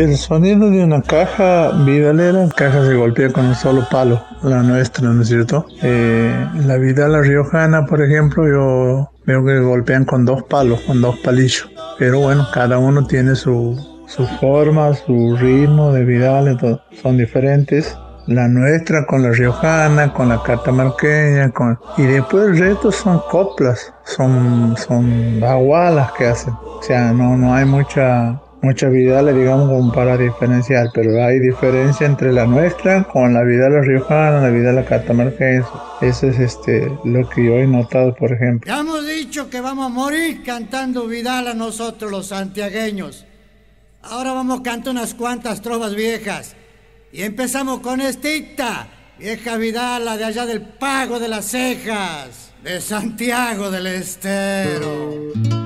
El 0.02 0.16
sonido 0.16 0.68
de 0.68 0.82
una 0.82 1.00
caja 1.00 1.70
vidalera, 1.84 2.48
caja 2.56 2.84
se 2.84 2.96
golpea 2.96 3.32
con 3.32 3.44
un 3.46 3.54
solo 3.54 3.86
palo, 3.88 4.20
la 4.42 4.60
nuestra, 4.60 5.08
¿no 5.08 5.22
es 5.22 5.28
cierto? 5.28 5.64
Eh, 5.80 6.34
la 6.66 6.76
vidala 6.76 7.20
riojana, 7.20 7.86
por 7.86 8.02
ejemplo, 8.02 8.48
yo 8.48 9.12
veo 9.24 9.44
que 9.44 9.60
golpean 9.60 10.04
con 10.04 10.24
dos 10.24 10.42
palos, 10.42 10.80
con 10.80 11.00
dos 11.00 11.20
palillos. 11.20 11.70
Pero 12.00 12.18
bueno, 12.18 12.48
cada 12.52 12.78
uno 12.78 13.06
tiene 13.06 13.36
su, 13.36 13.78
su 14.08 14.26
forma, 14.40 14.92
su 14.92 15.36
ritmo 15.36 15.92
de 15.92 16.04
vidal, 16.04 16.58
son 17.00 17.16
diferentes 17.16 17.96
la 18.26 18.48
nuestra 18.48 19.06
con 19.06 19.22
la 19.22 19.30
riojana, 19.30 20.12
con 20.12 20.28
la 20.28 20.42
catamarqueña, 20.42 21.50
con... 21.50 21.78
y 21.96 22.02
después 22.02 22.46
el 22.46 22.58
resto 22.58 22.90
son 22.90 23.20
coplas, 23.30 23.92
son, 24.04 24.76
son 24.76 25.38
bagualas 25.40 26.10
que 26.12 26.26
hacen. 26.26 26.54
O 26.54 26.82
sea, 26.82 27.12
no, 27.12 27.36
no 27.36 27.54
hay 27.54 27.64
mucha, 27.64 28.40
mucha 28.62 28.88
vidales, 28.88 29.34
digamos, 29.34 29.68
como 29.68 29.92
para 29.92 30.16
diferenciar, 30.16 30.88
pero 30.94 31.22
hay 31.22 31.40
diferencia 31.40 32.06
entre 32.06 32.32
la 32.32 32.46
nuestra 32.46 33.04
con 33.04 33.34
la 33.34 33.42
vidala 33.42 33.80
riojana, 33.82 34.40
la 34.40 34.50
vidala 34.50 34.84
catamarqueña. 34.84 35.66
Eso 36.00 36.28
es 36.28 36.38
este, 36.38 36.90
lo 37.04 37.28
que 37.28 37.44
yo 37.44 37.54
he 37.58 37.66
notado, 37.66 38.14
por 38.14 38.32
ejemplo. 38.32 38.72
Ya 38.72 38.80
hemos 38.80 39.06
dicho 39.06 39.50
que 39.50 39.60
vamos 39.60 39.86
a 39.86 39.88
morir 39.88 40.42
cantando 40.44 41.06
vidala 41.06 41.54
nosotros 41.54 42.10
los 42.10 42.28
santiagueños. 42.28 43.26
Ahora 44.02 44.32
vamos 44.32 44.60
a 44.60 44.62
cantar 44.62 44.92
unas 44.92 45.14
cuantas 45.14 45.60
trovas 45.60 45.94
viejas. 45.94 46.56
Y 47.12 47.22
empezamos 47.22 47.80
con 47.80 48.00
estita, 48.00 48.88
vieja 49.18 49.56
Vidala 49.56 50.16
de 50.16 50.24
allá 50.24 50.46
del 50.46 50.62
Pago 50.62 51.18
de 51.20 51.28
las 51.28 51.46
Cejas, 51.46 52.52
de 52.62 52.80
Santiago 52.80 53.70
del 53.70 53.86
Estero. 53.88 55.61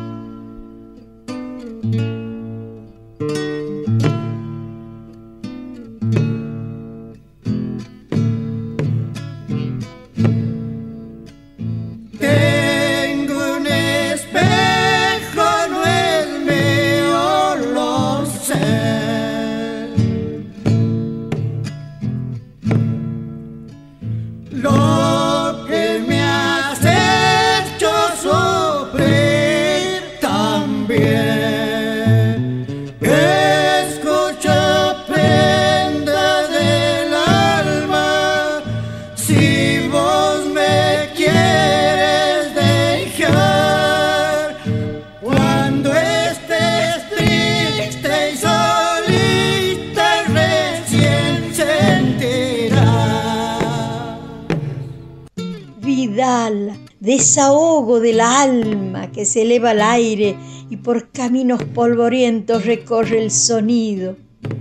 Desahogo 57.00 58.00
del 58.00 58.21
alma 58.21 59.11
que 59.12 59.25
se 59.25 59.43
eleva 59.43 59.71
al 59.71 59.83
aire 59.83 60.37
y 60.71 60.76
por 60.76 61.11
caminos 61.11 61.62
polvorientos 61.75 62.65
recorre 62.65 63.23
el 63.23 63.31
sonido. 63.31 64.17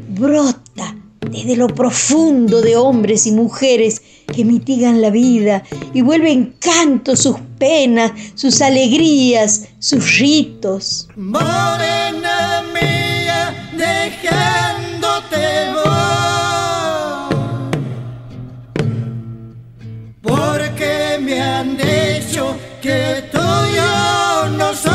Brota 0.09 0.95
desde 1.31 1.55
lo 1.55 1.67
profundo 1.67 2.61
de 2.61 2.75
hombres 2.75 3.25
y 3.27 3.31
mujeres 3.31 4.01
que 4.33 4.45
mitigan 4.45 5.01
la 5.01 5.09
vida 5.09 5.63
y 5.93 6.01
vuelven 6.01 6.55
canto 6.59 7.15
sus 7.15 7.37
penas, 7.57 8.11
sus 8.35 8.61
alegrías, 8.61 9.67
sus 9.79 10.19
ritos. 10.19 11.07
Morena 11.15 12.63
que 22.85 23.23
tú 23.31 23.47
yo 23.79 24.49
no 24.59 24.69
soy. 24.85 24.93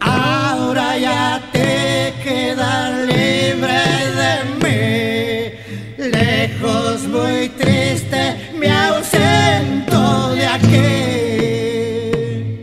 Ahora 0.00 0.98
ya 0.98 1.40
te 1.50 2.12
quedas 2.22 3.06
libre 3.06 3.80
de 4.20 4.32
mí. 4.62 4.80
Lejos 6.12 7.08
muy 7.08 7.48
triste 7.48 8.52
me 8.58 8.70
ausento 8.70 10.34
de 10.34 10.46
aquí. 10.46 10.76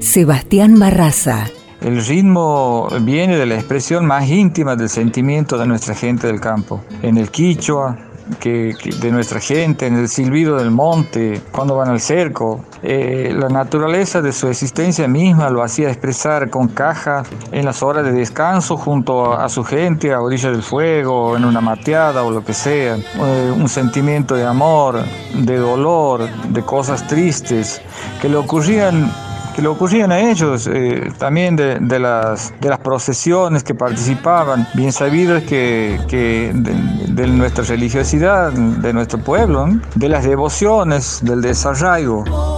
Sebastián 0.01 0.77
Barraza. 0.77 1.47
El 1.81 2.05
ritmo 2.05 2.88
viene 3.01 3.38
de 3.38 3.47
la 3.47 3.55
expresión 3.55 4.05
más 4.05 4.29
íntima 4.29 4.75
del 4.75 4.89
sentimiento 4.89 5.58
de 5.58 5.65
nuestra 5.65 5.95
gente 5.95 6.27
del 6.27 6.39
campo. 6.39 6.84
En 7.01 7.17
el 7.17 7.31
quichua, 7.31 7.97
que, 8.39 8.75
de 8.99 9.11
nuestra 9.11 9.39
gente, 9.39 9.88
en 9.88 9.95
el 9.95 10.07
silbido 10.07 10.57
del 10.57 10.71
monte, 10.71 11.41
cuando 11.51 11.75
van 11.75 11.89
al 11.89 11.99
cerco. 11.99 12.63
Eh, 12.83 13.33
la 13.35 13.49
naturaleza 13.49 14.21
de 14.21 14.31
su 14.31 14.47
existencia 14.47 15.07
misma 15.07 15.49
lo 15.49 15.63
hacía 15.63 15.89
expresar 15.89 16.49
con 16.49 16.67
cajas 16.67 17.27
en 17.51 17.65
las 17.65 17.81
horas 17.83 18.05
de 18.05 18.11
descanso 18.11 18.77
junto 18.77 19.33
a, 19.33 19.49
su 19.49 19.63
gente, 19.63 20.13
a 20.13 20.21
orilla 20.21 20.51
del 20.51 20.63
fuego, 20.63 21.35
en 21.35 21.45
una 21.45 21.61
mateada 21.61 22.23
o 22.23 22.31
lo 22.31 22.43
que 22.43 22.53
sea. 22.53 22.95
Eh, 22.97 23.53
un 23.55 23.69
sentimiento 23.69 24.35
de 24.35 24.45
amor, 24.45 25.03
de 25.33 25.57
dolor, 25.57 26.29
de 26.49 26.61
cosas 26.61 27.07
tristes 27.07 27.81
que 28.21 28.29
le 28.29 28.38
ocurrían 28.38 29.11
que 29.55 29.61
le 29.61 29.69
ocurrían 29.69 30.11
a 30.11 30.19
ellos, 30.19 30.67
eh, 30.67 31.11
también 31.17 31.55
de, 31.55 31.99
las, 31.99 32.53
de 32.59 32.69
las 32.69 32.79
procesiones 32.79 33.63
que 33.63 33.73
participaban, 33.73 34.67
bien 34.73 34.91
sabido 34.91 35.39
que, 35.45 35.99
que 36.09 36.51
de, 36.53 37.27
nuestra 37.27 37.63
religiosidad, 37.63 38.51
de 38.51 38.91
nuestro 38.91 39.19
pueblo, 39.19 39.69
de 39.95 40.09
las 40.09 40.25
devociones, 40.25 41.19
del 41.23 41.41
desarraigo. 41.41 42.54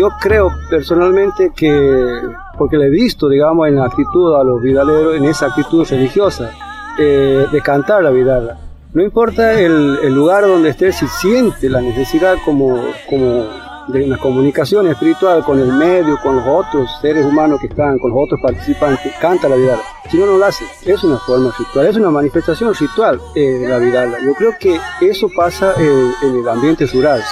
Yo 0.00 0.08
creo 0.18 0.50
personalmente 0.70 1.52
que, 1.54 2.22
porque 2.56 2.78
le 2.78 2.86
he 2.86 2.90
visto, 2.90 3.28
digamos, 3.28 3.68
en 3.68 3.76
la 3.76 3.84
actitud 3.84 4.34
a 4.34 4.42
los 4.42 4.62
vidaleros, 4.62 5.14
en 5.14 5.26
esa 5.26 5.46
actitud 5.46 5.86
religiosa, 5.86 6.52
eh, 6.98 7.46
de 7.52 7.60
cantar 7.60 8.02
la 8.02 8.10
vidala. 8.10 8.58
No 8.94 9.02
importa 9.02 9.52
el, 9.60 10.14
lugar 10.14 10.46
donde 10.46 10.70
esté, 10.70 10.90
si 10.92 11.06
siente 11.06 11.68
la 11.68 11.82
necesidad 11.82 12.36
como, 12.46 12.80
como 13.10 13.44
de 13.88 14.04
una 14.04 14.16
comunicación 14.16 14.88
espiritual 14.88 15.44
con 15.44 15.60
el 15.60 15.70
medio, 15.70 16.16
con 16.22 16.36
los 16.36 16.46
otros 16.46 16.88
seres 17.02 17.26
humanos 17.26 17.60
que 17.60 17.66
están, 17.66 17.98
con 17.98 18.10
los 18.10 18.20
otros 18.24 18.40
participantes, 18.42 19.12
canta 19.20 19.50
la 19.50 19.56
vidala. 19.56 19.82
Si 20.10 20.16
no, 20.16 20.24
no 20.24 20.38
lo 20.38 20.46
hace. 20.46 20.64
Es 20.86 21.04
una 21.04 21.18
forma 21.18 21.52
ritual, 21.58 21.86
es 21.86 21.96
una 21.96 22.10
manifestación 22.10 22.72
ritual 22.74 23.20
eh, 23.34 23.66
la 23.68 23.76
vidala. 23.76 24.16
Yo 24.24 24.32
creo 24.32 24.52
que 24.58 24.80
eso 25.02 25.28
pasa 25.36 25.74
en, 25.76 26.12
en 26.26 26.38
el 26.38 26.48
ambiente 26.48 26.86
rural 26.86 27.22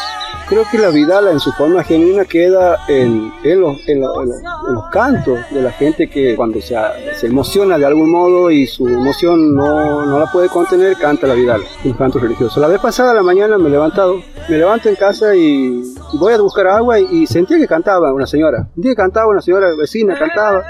creo 0.49 0.65
que 0.71 0.79
la 0.79 0.91
vidala 0.91 1.31
en 1.31 1.41
su 1.41 1.53
forma 1.53 1.85
genuina 1.85 2.25
queda 2.25 2.79
en, 2.89 3.33
los, 3.45 3.89
en, 3.89 4.01
los, 4.01 4.89
cantos 4.91 5.39
de 5.51 5.63
la 5.63 5.73
gente 5.73 6.09
que 6.09 6.35
cuando 6.37 6.61
se, 6.61 6.77
emociona 7.23 7.79
de 7.79 7.87
algún 7.87 8.11
modo 8.11 8.51
y 8.51 8.67
su 8.67 8.89
emoción 8.89 9.55
no, 9.55 10.07
no 10.07 10.19
la 10.19 10.27
puede 10.33 10.49
contener, 10.49 10.97
canta 10.97 11.27
la 11.27 11.35
vidala, 11.35 11.65
un 11.85 11.93
canto 11.93 12.19
religioso. 12.19 12.61
La 12.61 12.69
vez 12.69 12.81
pasada 12.81 13.11
a 13.11 13.15
la 13.15 13.23
mañana 13.23 13.59
me 13.59 13.69
he 13.69 13.73
levantado, 13.73 14.23
me 14.49 14.57
levanto 14.57 14.89
en 14.89 14.97
casa 14.97 15.35
y, 15.37 15.83
voy 16.15 16.33
a 16.33 16.41
buscar 16.41 16.67
agua 16.69 16.99
y, 16.99 17.27
sentí 17.27 17.59
que 17.59 17.67
cantaba 17.67 18.13
una 18.13 18.27
señora. 18.27 18.69
Sentí 18.75 18.89
que 18.89 18.97
cantaba 18.97 19.29
una 19.29 19.43
señora 19.43 19.69
vecina, 19.79 20.19
cantaba 20.19 20.65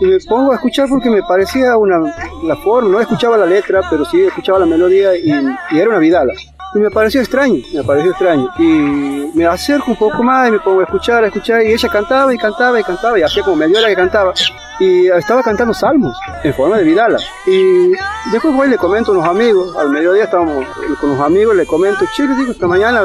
y 0.00 0.06
me 0.06 0.18
pongo 0.28 0.52
a 0.52 0.56
escuchar 0.56 0.88
porque 0.88 1.08
me 1.08 1.22
parecía 1.22 1.76
una 1.76 1.98
la 2.44 2.56
forma, 2.56 2.90
no 2.90 3.00
escuchaba 3.00 3.38
la 3.38 3.46
letra, 3.46 3.82
pero 3.88 4.04
sí 4.04 4.20
escuchaba 4.22 4.58
la 4.58 4.66
melodía 4.66 5.16
y, 5.16 5.30
y 5.70 5.78
era 5.78 5.88
una 5.88 5.98
vidala. 5.98 6.32
Y 6.74 6.78
me 6.78 6.90
pareció 6.90 7.20
extraño, 7.20 7.62
me 7.72 7.82
pareció 7.84 8.10
extraño. 8.10 8.50
Y 8.58 9.30
me 9.34 9.46
acerco 9.46 9.92
un 9.92 9.96
poco 9.96 10.22
más 10.22 10.48
y 10.48 10.52
me 10.52 10.58
pongo 10.58 10.80
a 10.80 10.84
escuchar, 10.84 11.24
a 11.24 11.28
escuchar. 11.28 11.62
Y 11.62 11.72
ella 11.72 11.88
cantaba 11.88 12.34
y 12.34 12.38
cantaba 12.38 12.78
y 12.78 12.82
cantaba. 12.82 13.18
Y 13.18 13.22
hacía 13.22 13.42
como 13.42 13.56
media 13.56 13.78
hora 13.78 13.88
que 13.88 13.94
cantaba. 13.94 14.34
Y 14.78 15.06
estaba 15.06 15.42
cantando 15.42 15.72
salmos 15.72 16.16
en 16.42 16.52
forma 16.52 16.76
de 16.76 16.84
vidala. 16.84 17.18
Y 17.46 17.92
después 18.30 18.54
voy 18.54 18.66
y 18.66 18.70
le 18.70 18.76
comento 18.76 19.12
a 19.12 19.14
unos 19.14 19.28
amigos. 19.28 19.74
Al 19.76 19.88
mediodía 19.88 20.24
estábamos 20.24 20.66
con 21.00 21.10
unos 21.10 21.24
amigos. 21.24 21.56
Le 21.56 21.66
comento, 21.66 22.04
che, 22.14 22.26
digo, 22.26 22.52
esta 22.52 22.66
mañana 22.66 23.02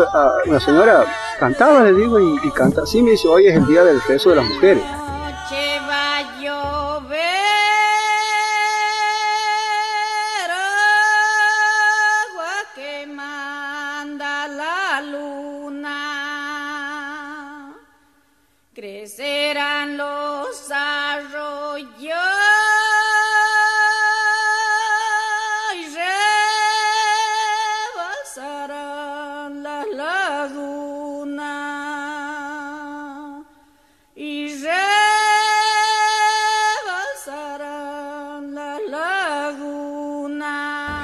una 0.48 0.60
señora 0.60 1.06
cantaba, 1.40 1.84
le 1.84 1.94
digo, 1.94 2.20
y, 2.20 2.40
y 2.44 2.52
canta 2.52 2.82
así. 2.82 3.02
Me 3.02 3.12
dice, 3.12 3.28
hoy 3.28 3.48
es 3.48 3.56
el 3.56 3.66
día 3.68 3.84
del 3.84 4.02
rezo 4.02 4.32
de 4.32 4.36
las 4.38 4.46
mujeres. 4.46 4.84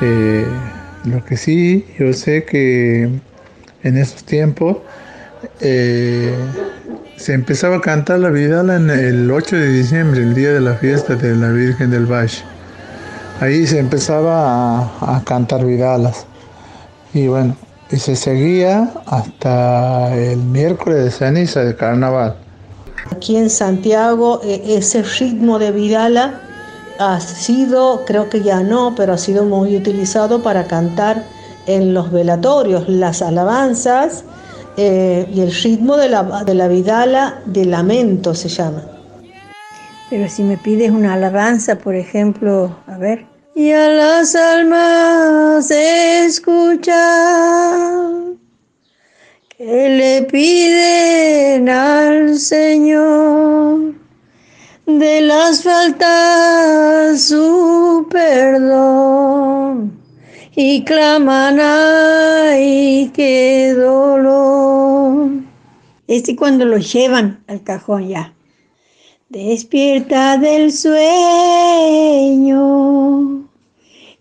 Eh, 0.01 0.45
lo 1.05 1.23
que 1.25 1.37
sí, 1.37 1.85
yo 1.97 2.13
sé 2.13 2.43
que 2.43 3.09
en 3.83 3.97
esos 3.97 4.23
tiempos 4.23 4.77
eh, 5.61 6.35
se 7.15 7.33
empezaba 7.33 7.77
a 7.77 7.81
cantar 7.81 8.19
la 8.19 8.29
Vidala 8.29 8.75
en 8.75 8.89
el 8.89 9.31
8 9.31 9.55
de 9.55 9.69
diciembre, 9.69 10.21
el 10.21 10.35
día 10.35 10.53
de 10.53 10.61
la 10.61 10.75
fiesta 10.75 11.15
de 11.15 11.35
la 11.35 11.49
Virgen 11.49 11.89
del 11.89 12.05
Valle. 12.05 12.43
Ahí 13.39 13.65
se 13.67 13.79
empezaba 13.79 14.81
a, 14.81 15.23
cantar 15.23 15.65
Vidalas. 15.65 16.25
Y 17.13 17.27
bueno, 17.27 17.55
y 17.91 17.97
se 17.97 18.15
seguía 18.15 18.91
hasta 19.05 20.15
el 20.15 20.39
miércoles 20.39 21.05
de 21.05 21.11
ceniza 21.11 21.63
de 21.63 21.75
carnaval. 21.75 22.35
Aquí 23.11 23.37
en 23.37 23.49
Santiago 23.49 24.41
e, 24.43 24.77
ese 24.77 25.01
ritmo 25.03 25.59
de 25.59 25.71
Vidala 25.71 26.41
ha 26.99 27.19
sido, 27.19 28.03
creo 28.05 28.29
que 28.29 28.41
ya 28.41 28.61
no, 28.61 28.93
pero 28.95 29.13
ha 29.13 29.17
sido 29.17 29.45
muy 29.45 29.75
utilizado 29.75 30.41
para 30.41 30.65
cantar 30.65 31.23
en 31.65 31.93
los 31.93 32.11
velatorios, 32.11 32.87
las 32.87 33.21
alabanzas 33.21 34.23
eh, 34.77 35.27
y 35.33 35.41
el 35.41 35.51
ritmo 35.51 35.97
de 35.97 36.09
la, 36.09 36.43
de 36.45 36.53
la 36.53 36.67
vidala 36.67 37.41
de 37.45 37.65
lamento 37.65 38.33
se 38.33 38.49
llama. 38.49 38.83
Pero 40.09 40.29
si 40.29 40.43
me 40.43 40.57
pides 40.57 40.91
una 40.91 41.13
alabanza, 41.13 41.77
por 41.77 41.95
ejemplo, 41.95 42.75
a 42.87 42.97
ver. 42.97 43.25
Y 43.55 43.71
a 43.71 43.89
las 43.89 44.35
almas 44.35 45.69
escucha 45.71 46.93
que 49.49 49.89
le 49.89 50.21
piden 50.23 51.67
al 51.67 52.37
Señor 52.37 53.95
de 54.87 55.21
las 55.21 55.63
faltas 55.63 57.21
su 57.21 58.07
perdón 58.09 60.01
y 60.55 60.83
claman, 60.85 61.59
ay, 61.59 63.11
qué 63.13 63.73
dolor. 63.77 65.29
Este 66.07 66.35
cuando 66.37 66.65
lo 66.65 66.77
llevan 66.77 67.43
al 67.47 67.63
cajón 67.63 68.07
ya. 68.07 68.33
Despierta 69.27 70.37
del 70.37 70.71
sueño, 70.71 70.95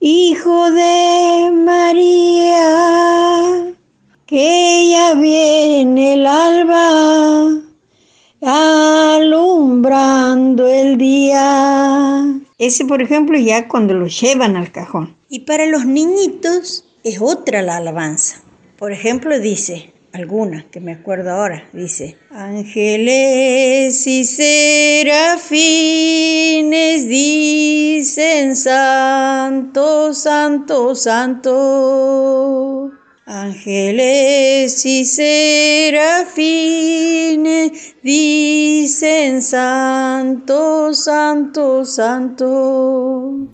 hijo 0.01 0.71
de 0.73 1.53
María, 1.65 2.67
que 4.27 4.89
ya 4.91 5.15
viene 5.15 6.15
el 6.15 6.27
alba 6.27 7.66
alumbrando 8.47 9.99
el 10.69 10.97
día. 10.99 12.25
Ese, 12.59 12.85
por 12.85 13.03
ejemplo, 13.03 13.37
ya 13.37 13.67
cuando 13.67 13.93
lo 13.93 14.07
llevan 14.07 14.57
al 14.57 14.71
cajón. 14.71 15.17
Y 15.29 15.41
para 15.41 15.67
los 15.67 15.85
niñitos 15.85 16.85
es 17.03 17.21
otra 17.21 17.63
la 17.63 17.79
alabanza. 17.79 18.41
Por 18.79 18.93
ejemplo, 18.93 19.41
dice, 19.41 19.93
alguna 20.13 20.65
que 20.71 20.79
me 20.81 20.93
acuerdo 20.93 21.33
ahora, 21.33 21.69
dice, 21.73 22.17
ángeles 22.31 24.07
y 24.07 24.25
serafines 24.25 25.49
dicen 27.09 28.55
santo, 28.55 30.15
santo, 30.15 30.95
santo. 30.95 32.93
Ángeles 33.29 34.87
y 34.87 35.05
serafines 35.05 36.37
dicen 38.01 39.43
santo, 39.43 40.95
santo, 40.95 41.85
santo. 41.85 43.49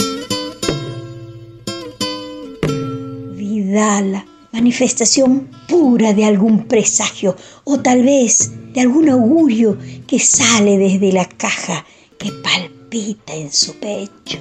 la 3.72 4.26
manifestación 4.52 5.48
pura 5.66 6.12
de 6.12 6.26
algún 6.26 6.68
presagio 6.68 7.34
o 7.64 7.80
tal 7.80 8.02
vez 8.02 8.52
de 8.74 8.82
algún 8.82 9.08
augurio 9.08 9.78
que 10.06 10.18
sale 10.18 10.76
desde 10.76 11.10
la 11.12 11.24
caja 11.24 11.86
que 12.18 12.30
palpita 12.30 13.34
en 13.34 13.50
su 13.50 13.72
pecho. 13.76 14.38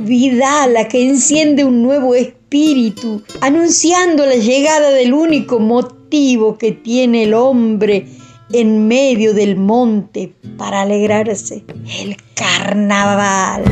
Vidala 0.00 0.88
que 0.88 1.08
enciende 1.08 1.64
un 1.64 1.82
nuevo 1.82 2.14
espíritu, 2.14 3.22
anunciando 3.40 4.24
la 4.24 4.36
llegada 4.36 4.90
del 4.90 5.12
único 5.12 5.58
motivo 5.58 6.56
que 6.56 6.72
tiene 6.72 7.24
el 7.24 7.34
hombre 7.34 8.06
en 8.52 8.88
medio 8.88 9.34
del 9.34 9.56
monte 9.56 10.32
para 10.56 10.82
alegrarse, 10.82 11.64
el 12.00 12.16
carnaval. 12.34 13.64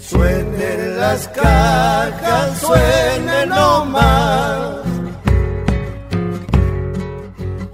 Suenen 0.00 0.98
las 0.98 1.28
cajas, 1.28 2.60
suenen 2.60 3.48
nomás. 3.48 4.78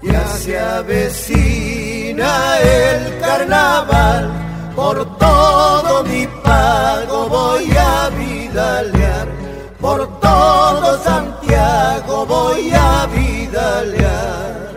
Ya 0.03 0.27
se 0.29 0.59
avecina 0.59 2.59
el 2.61 3.19
carnaval, 3.19 4.31
por 4.75 5.19
todo 5.19 6.05
mi 6.05 6.27
pago 6.43 7.29
voy 7.29 7.69
a 7.77 8.11
vidalear, 8.11 9.29
por 9.81 10.21
todo 10.21 10.99
Santiago 11.03 12.27
voy 12.27 12.71
a 12.73 13.07
vidalear. 13.07 14.75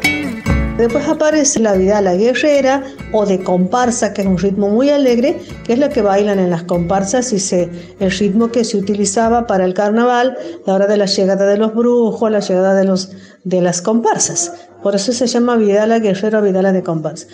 Después 0.78 1.08
aparece 1.08 1.60
la 1.60 1.74
vida 1.74 2.02
la 2.02 2.14
guerrera 2.14 2.84
o 3.12 3.26
de 3.26 3.44
comparsa, 3.44 4.14
que 4.14 4.22
es 4.22 4.28
un 4.28 4.38
ritmo 4.38 4.70
muy 4.70 4.92
alegre, 4.92 5.40
que 5.64 5.74
es 5.74 5.80
la 5.80 5.90
que 5.90 6.04
bailan 6.04 6.38
en 6.38 6.52
las 6.52 6.64
comparsas 6.64 7.34
y 7.34 7.54
el 8.00 8.12
ritmo 8.12 8.52
que 8.52 8.64
se 8.64 8.78
utilizaba 8.78 9.48
para 9.48 9.66
el 9.66 9.74
carnaval, 9.74 10.38
la 10.68 10.76
hora 10.76 10.86
de 10.86 10.98
la 10.98 11.08
llegada 11.08 11.48
de 11.48 11.58
los 11.58 11.74
brujos, 11.74 12.30
la 12.30 12.42
llegada 12.42 12.76
de, 12.76 12.86
los, 12.86 13.10
de 13.44 13.62
las 13.62 13.82
comparsas. 13.82 14.54
Por 14.84 14.94
eso 14.94 15.14
se 15.14 15.26
llama 15.26 15.56
Vidala 15.56 15.98
guerrera 15.98 16.40
o 16.40 16.42
Vidala 16.44 16.72
de 16.72 16.84
comparsa. 16.84 17.26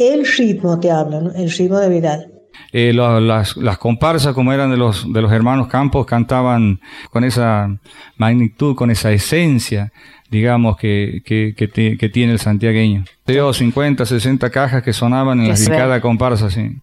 El 0.00 0.26
ritmo 0.26 0.80
te 0.80 0.90
habla, 0.90 1.18
el 1.36 1.50
ritmo 1.50 1.78
de 1.78 1.90
Vidal. 1.90 2.32
Eh, 2.72 2.94
las, 2.94 3.56
las, 3.56 3.78
comparsas, 3.78 4.32
como 4.32 4.50
eran 4.50 4.70
de 4.70 4.78
los, 4.78 5.12
de 5.12 5.20
los 5.20 5.30
hermanos 5.30 5.68
Campos, 5.68 6.06
cantaban 6.06 6.80
con 7.10 7.22
esa 7.22 7.78
magnitud, 8.16 8.74
con 8.74 8.90
esa 8.90 9.12
esencia 9.12 9.92
digamos, 10.30 10.76
que, 10.76 11.22
que, 11.24 12.10
tiene 12.12 12.32
el 12.32 12.38
santiagueño. 12.38 13.04
Tengo 13.24 13.52
50, 13.52 14.06
60 14.06 14.48
cajas 14.50 14.82
que 14.82 14.92
sonaban 14.92 15.40
en 15.40 15.54
cada 15.66 16.00
comparsa, 16.00 16.48
sí. 16.50 16.78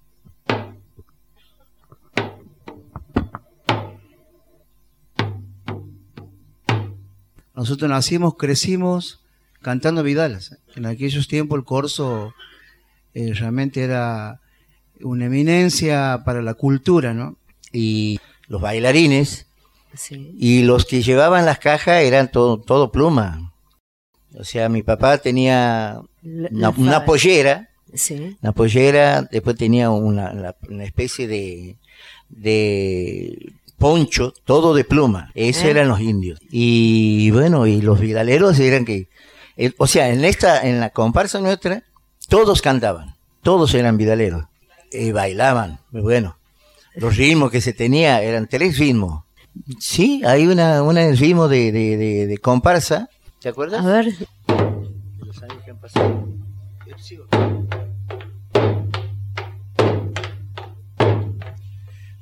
Nosotros 7.56 7.90
nacimos, 7.90 8.36
crecimos 8.36 9.22
cantando 9.62 10.04
vidalas. 10.04 10.58
En 10.76 10.86
aquellos 10.86 11.28
tiempos 11.28 11.58
el 11.58 11.64
corso 11.64 12.34
eh, 13.18 13.34
realmente 13.34 13.82
era 13.82 14.42
una 15.02 15.26
eminencia 15.26 16.22
para 16.24 16.44
la 16.44 16.54
cultura, 16.54 17.16
¿no? 17.16 17.36
Y 17.74 18.20
los 18.48 18.62
bailarines 18.62 19.48
y 20.12 20.62
los 20.62 20.86
que 20.86 21.02
llevaban 21.02 21.48
las 21.48 21.58
cajas 21.58 22.04
eran 22.04 22.30
todo, 22.30 22.60
todo 22.60 22.92
pluma. 22.92 23.56
O 24.38 24.44
sea, 24.44 24.70
mi 24.70 24.84
papá 24.84 25.18
tenía 25.18 26.00
una, 26.22 27.06
pollera, 27.06 27.70
una 28.44 28.52
pollera, 28.52 29.24
después 29.24 29.58
tenía 29.58 29.90
una, 29.90 30.54
especie 30.84 31.28
de, 31.28 31.78
de 32.30 33.52
poncho, 33.80 34.32
todo 34.46 34.76
de 34.76 34.84
pluma. 34.84 35.32
Esos 35.34 35.64
¿Eh? 35.64 35.72
eran 35.72 35.88
los 35.88 36.02
indios. 36.02 36.40
Y 36.52 37.32
bueno, 37.32 37.66
y 37.66 37.82
los 37.82 38.00
vidaleros 38.00 38.60
eran 38.60 38.86
que, 38.86 39.10
eh, 39.56 39.74
o 39.80 39.88
sea, 39.88 40.10
en 40.10 40.24
esta, 40.24 40.62
en 40.62 40.80
la 40.80 40.92
comparsa 40.92 41.40
nuestra, 41.40 41.84
todos 42.28 42.62
cantaban, 42.62 43.16
todos 43.42 43.74
eran 43.74 43.98
vidaleros. 43.98 44.46
Y 44.92 45.12
bailaban, 45.12 45.80
bueno. 45.92 46.38
Los 46.96 47.16
ritmos 47.16 47.52
que 47.52 47.62
se 47.62 47.74
tenía 47.74 48.22
eran 48.24 48.48
tres 48.48 48.80
ritmos. 48.80 49.24
Sí, 49.80 50.24
hay 50.26 50.48
una, 50.48 50.82
una 50.82 51.08
ritmo 51.12 51.48
de, 51.48 51.72
de, 51.72 51.96
de, 51.96 52.26
de 52.26 52.38
comparsa. 52.40 53.08
¿Te 53.40 53.50
acuerdas? 53.50 53.86
A 53.86 53.88
ver. 53.88 54.13
Los 55.20 55.44
años 55.44 55.63
que 55.63 55.72
han 55.72 55.80
pasado. 55.80 56.28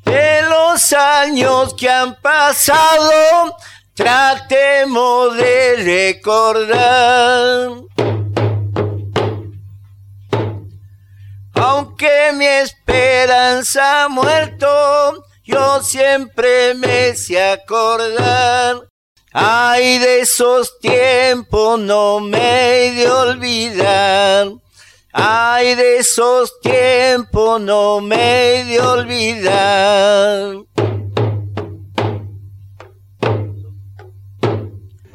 De 0.03 0.41
los 0.49 0.93
años 0.93 1.73
que 1.73 1.89
han 1.89 2.15
pasado, 2.21 3.55
tratemos 3.93 5.37
de 5.37 6.13
recordar. 6.15 7.69
Aunque 11.55 12.31
mi 12.35 12.45
esperanza 12.45 14.03
ha 14.03 14.09
muerto, 14.09 15.23
yo 15.43 15.81
siempre 15.81 16.73
me 16.75 17.15
sé 17.15 17.41
acordar. 17.51 18.81
Ay, 19.31 19.97
de 19.99 20.21
esos 20.21 20.79
tiempos 20.79 21.79
no 21.79 22.19
me 22.19 22.87
he 22.87 22.91
de 22.93 23.09
olvidar. 23.11 24.47
Ay, 25.11 25.75
de 25.75 25.97
esos 25.97 26.59
tiempos 26.61 27.61
no 27.61 28.01
me 28.01 28.59
he 28.59 28.63
de 28.65 28.81
olvidar. 28.81 30.55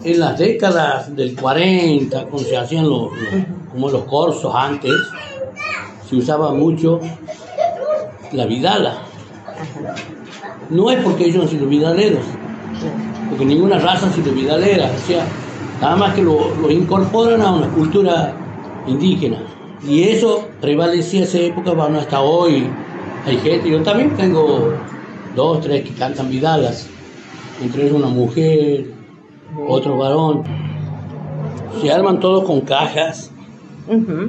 En 0.02 0.18
las 0.18 0.38
décadas 0.38 1.14
del 1.14 1.36
40, 1.36 2.24
cuando 2.26 2.48
se 2.48 2.56
hacían 2.56 2.88
los, 2.88 3.12
los- 3.12 3.44
como 3.70 3.88
los 3.90 4.04
corsos 4.04 4.52
antes, 4.54 4.92
se 6.10 6.16
usaba 6.16 6.52
mucho 6.52 6.98
la 8.32 8.44
vidala. 8.44 8.98
No 10.68 10.90
es 10.90 11.02
porque 11.04 11.26
ellos 11.26 11.44
han 11.44 11.48
sido 11.48 11.66
vidaleros, 11.68 12.24
porque 13.28 13.44
ninguna 13.44 13.78
raza 13.78 14.08
ha 14.08 14.12
sido 14.12 14.32
vidalera, 14.32 14.90
o 14.92 15.06
sea, 15.06 15.24
nada 15.80 15.94
más 15.94 16.14
que 16.14 16.22
lo, 16.22 16.54
lo 16.56 16.70
incorporan 16.70 17.40
a 17.42 17.52
una 17.52 17.68
cultura 17.68 18.34
indígena. 18.88 19.38
Y 19.86 20.02
eso 20.02 20.48
prevalecía 20.60 21.22
esa 21.22 21.38
época, 21.38 21.72
bueno, 21.72 22.00
hasta 22.00 22.20
hoy 22.20 22.66
hay 23.24 23.36
gente, 23.38 23.70
yo 23.70 23.82
también 23.82 24.16
tengo 24.16 24.74
dos, 25.36 25.60
tres 25.60 25.84
que 25.84 25.94
cantan 25.94 26.28
vidalas, 26.28 26.88
entre 27.62 27.84
ellos 27.84 27.96
una 27.96 28.08
mujer, 28.08 28.92
otro 29.68 29.96
varón. 29.96 30.42
Se 31.80 31.90
arman 31.92 32.18
todos 32.18 32.44
con 32.44 32.62
cajas 32.62 33.30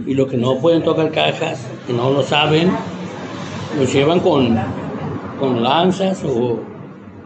y 0.08 0.14
los 0.16 0.28
que 0.28 0.38
no 0.38 0.58
pueden 0.58 0.84
tocar 0.84 1.12
cajas, 1.12 1.60
que 1.86 1.94
no 1.94 2.10
lo 2.10 2.24
saben, 2.24 2.72
lo 3.78 3.86
llevan 3.86 4.20
con, 4.20 4.58
con 5.40 5.62
lanzas 5.62 6.24
o, 6.24 6.60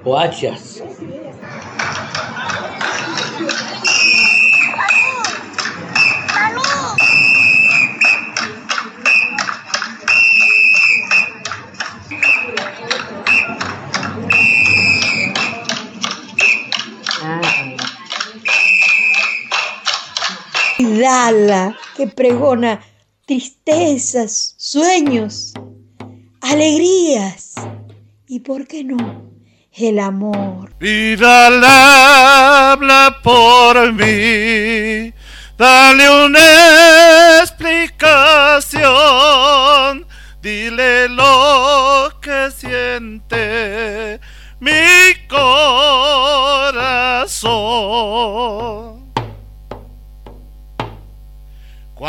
o 0.03 0.17
hachas. 0.17 0.83
Que 21.95 22.07
pregona 22.07 22.81
tristezas, 23.27 24.55
sueños, 24.57 25.53
alegrías 26.41 27.53
y, 28.27 28.39
¿por 28.39 28.65
qué 28.65 28.83
no?, 28.83 29.29
el 29.71 29.99
amor. 29.99 30.75
Vidal 30.79 31.63
habla 31.63 33.19
por 33.21 33.93
mí, 33.93 35.13
dale 35.57 36.25
una 36.25 37.41
explicación, 37.41 40.07
dile 40.41 41.07
lo 41.09 42.19
que 42.19 42.49
siente 42.49 44.19
mi 44.59 44.71
corazón. 45.27 46.95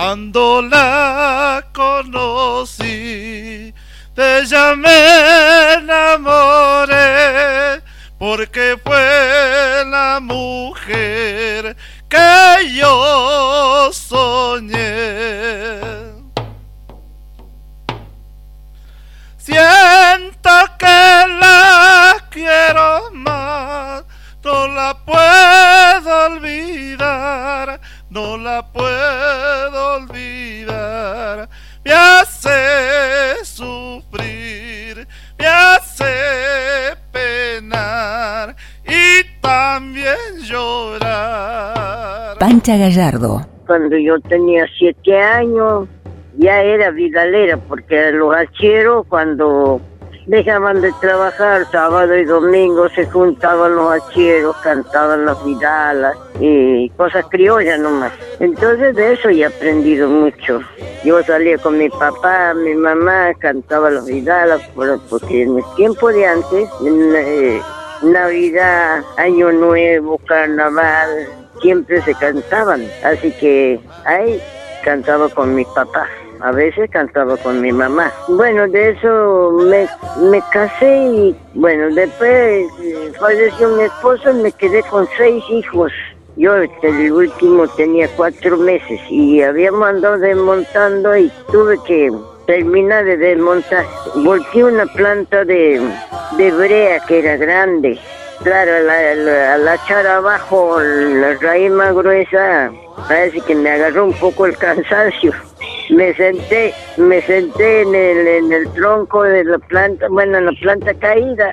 Cuando 0.07 0.63
la 0.63 1.67
conocí, 1.73 3.75
de 4.15 4.39
ella 4.39 4.77
me 4.77 5.73
enamoré, 5.81 7.83
porque 8.17 8.79
fue 8.85 9.83
la 9.85 10.21
mujer 10.23 11.77
que 12.09 12.73
yo 12.73 13.91
soñé. 13.93 15.81
Siento 19.39 20.51
que 20.79 21.25
la 21.41 22.15
quiero 22.31 23.11
más, 23.11 24.05
no 24.45 24.69
la 24.69 24.97
puedo 25.05 26.27
olvidar, 26.27 27.81
no 28.17 28.39
la 28.39 28.65
puedo 28.73 29.97
olvidar. 29.97 31.51
Me 31.85 31.93
hace 31.93 33.45
sufrir, 33.45 35.07
me 35.39 35.47
hace 35.47 36.97
penar 37.13 38.57
y 38.87 39.23
también 39.43 40.17
llorar. 40.45 42.39
Pancha 42.39 42.79
Gallardo. 42.79 43.47
Cuando 43.67 43.99
yo 43.99 44.19
tenía 44.21 44.65
siete 44.79 45.21
años 45.21 45.87
ya 46.39 46.63
era 46.63 46.91
vidalera 46.93 47.59
porque 47.59 48.13
los 48.13 48.35
hacheros 48.35 49.07
cuando 49.09 49.83
dejaban 50.27 50.81
de 50.81 50.93
trabajar 51.01 51.67
sábado 51.71 52.15
y 52.17 52.25
domingo 52.25 52.89
se 52.91 53.07
juntaban 53.07 53.77
los 53.77 53.93
hacheros, 53.93 54.57
cantaban 54.59 55.25
las 55.25 55.45
vidalas 55.45 56.17
y 56.41 56.91
cosas 56.91 57.25
criollas 57.31 57.79
nomás. 57.81 58.13
Entonces 58.41 58.95
de 58.97 59.13
eso 59.15 59.29
he 59.29 59.45
aprendido 59.45 60.09
mucho. 60.09 60.61
Yo 61.05 61.23
salía 61.23 61.59
con 61.59 61.79
mi 61.79 61.89
papá, 61.89 62.53
mi 62.55 62.75
mamá, 62.75 63.33
cantaba 63.39 63.91
las 63.91 64.07
vidalas 64.07 64.61
por- 64.75 65.01
porque 65.09 65.43
en 65.43 65.59
el 65.59 65.65
tiempo 65.77 66.13
de 66.13 66.27
antes, 66.27 66.69
en, 66.85 67.15
eh, 67.17 67.63
Navidad, 68.03 69.03
Año 69.17 69.53
Nuevo, 69.53 70.19
Carnaval, 70.27 71.29
siempre 71.63 72.03
se 72.03 72.15
cantaban. 72.15 72.85
Así 73.05 73.33
que 73.41 73.81
ahí 74.05 74.41
cantaba 74.85 75.29
con 75.31 75.55
mi 75.55 75.65
papá. 75.65 76.07
A 76.41 76.53
veces 76.53 76.91
cantaba 76.91 77.37
con 77.39 77.61
mi 77.61 77.73
mamá. 77.73 78.13
Bueno, 78.29 78.69
de 78.69 78.91
eso 78.91 79.53
me, 79.53 79.89
me 80.31 80.43
casé 80.53 80.97
y 80.97 81.37
bueno, 81.55 81.95
después 81.95 82.67
eh, 82.83 83.13
falleció 83.19 83.69
mi 83.71 83.85
esposo 83.85 84.31
y 84.31 84.43
me 84.43 84.53
quedé 84.53 84.83
con 84.85 85.09
seis 85.17 85.43
hijos. 85.51 85.93
Yo 86.37 86.55
este, 86.57 86.89
el 86.89 87.13
último 87.13 87.67
tenía 87.69 88.09
cuatro 88.17 88.59
meses 88.59 89.01
y 89.09 89.41
habíamos 89.41 89.89
andado 89.89 90.19
desmontando 90.19 91.17
y 91.17 91.33
tuve 91.51 91.79
que 91.87 92.13
terminar 92.47 93.05
de 93.05 93.17
desmontar. 93.17 93.87
Volteé 94.17 94.65
una 94.65 94.85
planta 94.87 95.45
de, 95.45 95.81
de 96.37 96.51
brea 96.53 97.01
que 97.07 97.21
era 97.21 97.37
grande. 97.37 97.99
Claro, 98.43 98.73
la, 98.85 99.15
la- 99.59 99.75
echar 99.75 100.07
abajo 100.07 100.79
la 100.81 101.35
raíz 101.41 101.71
más 101.71 101.95
gruesa, 101.95 102.71
parece 103.09 103.41
que 103.41 103.55
me 103.55 103.71
agarró 103.71 104.05
un 104.07 104.13
poco 104.15 104.47
el 104.47 104.57
cansancio. 104.57 105.33
Me 105.91 106.15
senté, 106.15 106.73
me 106.97 107.21
senté 107.23 107.83
en 107.83 107.95
el, 107.95 108.27
en 108.29 108.53
el 108.53 108.69
tronco 108.73 109.23
de 109.23 109.45
la 109.45 109.59
planta, 109.59 110.07
bueno, 110.09 110.39
en 110.39 110.47
la 110.47 110.53
planta 110.61 110.93
caída. 110.95 111.53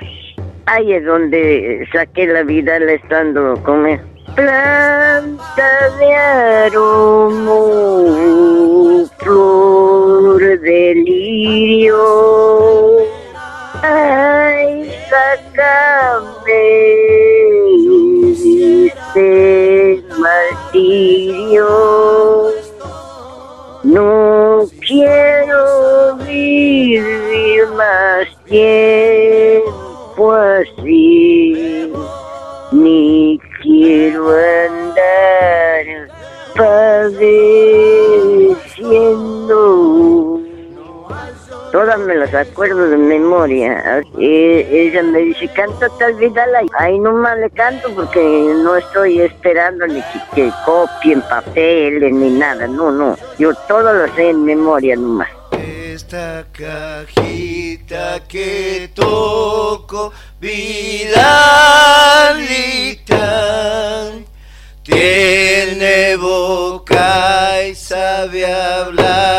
Ahí 0.65 0.93
es 0.93 1.05
donde 1.05 1.87
saqué 1.91 2.25
la 2.27 2.43
vida 2.43 2.77
estando 2.77 3.61
con 3.63 3.85
él. 3.87 3.99
Planta 4.35 5.89
de 5.99 6.15
aroma, 6.15 7.53
flor 9.17 10.39
de 10.61 10.95
lirio. 10.95 11.97
Ay, 13.85 14.89
sácame 15.09 16.23
este 19.03 20.01
martirio. 20.17 21.67
No 23.83 24.65
quiero 24.87 26.15
vivir 26.25 27.67
más 27.75 28.25
tiempo 28.45 30.31
así. 30.31 31.91
ni 32.71 33.37
quiero 33.61 34.29
andar 34.29 36.07
padeciendo. 36.55 36.92
Todas 41.73 41.97
me 42.01 42.13
las 42.13 42.31
acuerdo 42.35 42.87
de 42.87 42.97
memoria. 42.97 44.03
Ella 44.19 45.01
me 45.01 45.21
dice, 45.21 45.47
canta 45.47 45.89
tal 45.97 46.13
Vidala. 46.13 46.61
Ahí 46.77 46.99
nomás 46.99 47.39
le 47.39 47.49
canto 47.49 47.89
porque 47.95 48.19
no 48.63 48.75
estoy 48.75 49.21
esperando 49.21 49.87
ni 49.87 49.95
que, 49.95 50.21
que 50.35 50.51
copien 50.65 51.23
papeles 51.23 52.13
ni 52.13 52.29
nada. 52.29 52.67
No, 52.67 52.91
no. 52.91 53.17
Yo 53.39 53.55
todo 53.67 53.91
lo 53.91 54.07
sé 54.13 54.29
en 54.29 54.45
memoria 54.45 54.95
nomás. 54.95 55.29
Esta 55.51 56.45
cajita 56.51 58.19
que 58.27 58.91
toco, 58.93 60.13
Vidalita, 60.39 61.23
tiene 64.83 66.17
boca 66.17 67.65
y 67.67 67.73
sabe 67.73 68.45
hablar 68.45 69.32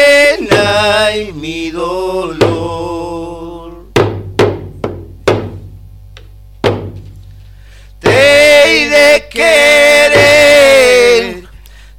y 1.17 1.33
mi 1.33 1.71
dolor. 1.71 2.80
Querer, 9.31 10.19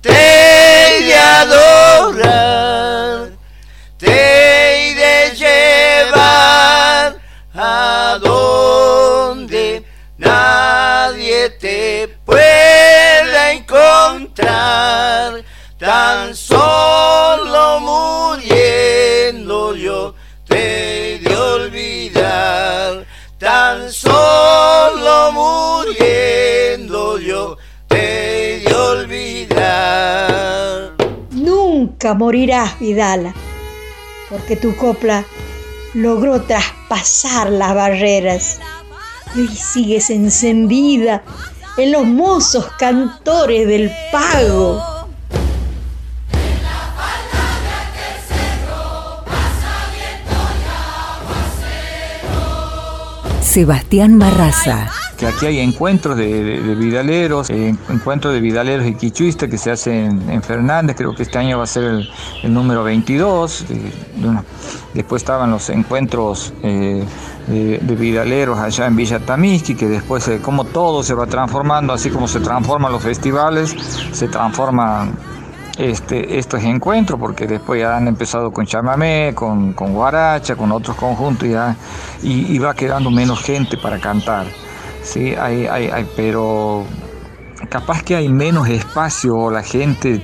te 0.02 1.16
adorar, 1.16 3.30
te 3.98 5.32
llevar 5.36 7.16
a 7.56 8.20
donde 8.22 9.84
nadie 10.18 11.50
te 11.52 12.10
pueda 12.26 13.54
encontrar, 13.54 15.42
tan 15.80 16.36
solo 16.36 17.80
muriendo 17.80 19.74
yo 19.76 20.14
te 20.46 21.20
de 21.24 21.38
olvidar, 21.38 23.06
tan 23.40 23.90
solo 23.90 25.32
muriendo 25.32 26.31
yo 27.22 27.58
te 27.88 28.58
he 28.58 28.60
de 28.62 28.74
olvidar. 28.74 30.32
Nunca 31.32 32.14
morirás, 32.14 32.80
Vidala, 32.80 33.34
porque 34.30 34.56
tu 34.56 34.76
copla 34.76 35.26
logró 35.94 36.42
traspasar 36.42 37.50
las 37.50 37.76
barreras 37.76 38.60
y 39.36 39.42
hoy 39.42 39.48
sigues 39.50 40.10
encendida 40.10 41.24
en 41.78 41.92
los 41.92 42.06
mozos 42.06 42.68
cantores 42.78 43.68
del 43.68 43.92
pago. 44.12 44.82
Sebastián 53.42 54.18
Barraza. 54.18 55.01
Que 55.22 55.28
aquí 55.28 55.46
hay 55.46 55.60
encuentros 55.60 56.18
de, 56.18 56.76
vidaleros, 56.76 57.52
eh, 57.52 57.76
encuentros 57.90 58.34
de 58.34 58.40
vidaleros 58.40 58.88
y 58.88 58.96
quichuistas 58.96 59.48
que 59.52 59.60
se 59.60 59.70
hacen 59.70 60.20
en 60.32 60.42
Fernández, 60.42 60.96
creo 60.98 61.14
que 61.14 61.22
este 61.22 61.38
año 61.38 61.60
va 61.60 61.66
a 61.66 61.68
ser 61.68 61.84
el, 62.42 62.54
número 62.54 62.84
22. 62.84 63.68
de- 63.70 63.76
de 64.20 64.28
una- 64.28 64.44
después 64.96 65.22
estaban 65.22 65.52
los 65.52 65.70
encuentros 65.70 66.54
eh, 66.64 67.06
de, 67.46 67.96
vidaleros 67.96 68.58
allá 68.58 68.88
en 68.88 68.96
Villa 68.96 69.20
Tamisqui, 69.20 69.76
que 69.76 69.88
después, 69.88 70.28
eh, 70.28 70.40
como 70.42 70.64
todo 70.64 71.04
se 71.04 71.14
va 71.14 71.28
transformando, 71.28 71.94
así 71.94 72.10
como 72.10 72.28
se 72.28 72.40
transforman 72.40 72.92
los 72.92 73.04
festivales, 73.04 73.76
se 74.12 74.28
transforman 74.28 75.12
este, 75.78 76.40
estos 76.40 76.64
encuentros, 76.64 77.20
porque 77.20 77.46
después 77.46 77.80
ya 77.80 77.96
han 77.96 78.08
empezado 78.08 78.52
con 78.52 78.66
chamamé, 78.66 79.34
con, 79.36 79.74
guaracha, 79.74 80.56
con 80.56 80.72
otros 80.72 80.96
conjuntos, 80.98 81.48
y 82.24 82.58
va 82.58 82.74
quedando 82.74 83.12
menos 83.12 83.40
gente 83.44 83.78
para 83.78 84.00
cantar. 84.00 84.48
Sí, 85.04 85.34
hay, 85.36 85.66
hay, 85.66 86.08
pero 86.16 86.86
capaz 87.70 88.04
que 88.04 88.16
hay 88.16 88.30
menos 88.30 88.68
espacio, 88.70 89.38
o 89.38 89.52
la 89.52 89.64
gente, 89.64 90.24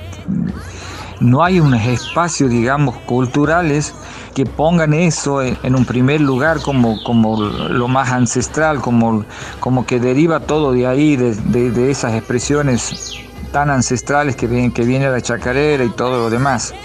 no 1.20 1.44
hay 1.44 1.60
unos 1.60 1.84
espacios, 1.86 2.50
digamos, 2.50 2.96
culturales 3.06 3.94
que 4.36 4.46
pongan 4.46 4.94
eso 4.94 5.42
en, 5.42 5.76
un 5.76 5.84
primer 5.84 6.22
lugar 6.22 6.62
como, 6.62 7.02
como 7.04 7.42
lo 7.42 7.88
más 7.88 8.12
ancestral, 8.12 8.82
como, 8.82 9.26
como 9.60 9.86
que 9.86 10.00
deriva 10.00 10.42
todo 10.42 10.74
de 10.74 10.86
ahí, 10.86 11.16
de, 11.16 11.90
esas 11.90 12.13
expresiones 12.13 13.13
tan 13.52 13.72
ancestrales 13.72 14.36
que, 14.36 14.46
ven, 14.46 14.72
que 14.72 14.84
viene 14.84 15.10
la 15.10 15.22
chacarera 15.22 15.84
y 15.84 15.90
todo 15.90 16.20
lo 16.20 16.30
demás. 16.30 16.76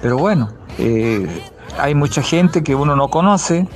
Pero 0.00 0.16
bueno, 0.16 0.48
eh, 0.78 1.44
hay 1.78 1.94
mucha 1.94 2.22
gente 2.22 2.62
que 2.62 2.74
uno 2.74 2.96
no 2.96 3.08
conoce, 3.08 3.68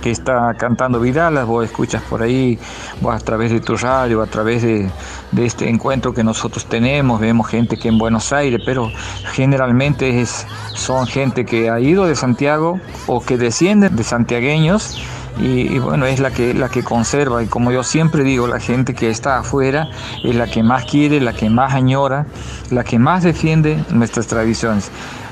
que 0.00 0.10
está 0.10 0.54
cantando 0.54 1.00
vidalas, 1.00 1.46
vos 1.46 1.64
escuchas 1.64 2.02
por 2.02 2.22
ahí, 2.22 2.58
vos 3.00 3.14
a 3.14 3.18
través 3.18 3.50
de 3.50 3.60
tu 3.60 3.76
radio, 3.76 4.22
a 4.22 4.26
través 4.26 4.62
de, 4.62 4.90
de 5.32 5.46
este 5.46 5.68
encuentro 5.68 6.12
que 6.12 6.22
nosotros 6.24 6.66
tenemos, 6.66 7.20
vemos 7.20 7.48
gente 7.48 7.76
que 7.76 7.88
en 7.88 7.98
Buenos 7.98 8.32
Aires, 8.32 8.60
pero 8.64 8.90
generalmente 9.32 10.20
es, 10.20 10.46
son 10.74 11.06
gente 11.06 11.44
que 11.44 11.70
ha 11.70 11.80
ido 11.80 12.06
de 12.06 12.14
Santiago 12.14 12.80
o 13.06 13.20
que 13.20 13.36
descienden 13.36 13.96
de 13.96 14.04
santiagueños 14.04 15.00
y, 15.38 15.74
y 15.74 15.78
bueno, 15.78 16.06
es 16.06 16.20
la 16.20 16.30
que, 16.30 16.54
la 16.54 16.68
que 16.68 16.82
conserva 16.82 17.42
y 17.42 17.46
como 17.46 17.70
yo 17.70 17.82
siempre 17.82 18.22
digo, 18.22 18.46
la 18.46 18.60
gente 18.60 18.94
que 18.94 19.10
está 19.10 19.38
afuera 19.38 19.88
es 20.24 20.34
la 20.34 20.46
que 20.46 20.62
más 20.62 20.84
quiere, 20.84 21.20
la 21.20 21.32
que 21.32 21.50
más 21.50 21.74
añora, 21.74 22.26
la 22.70 22.84
que 22.84 22.98
más 22.98 23.22
defiende 23.22 23.84
nuestras 23.90 24.26
tradiciones. 24.26 24.90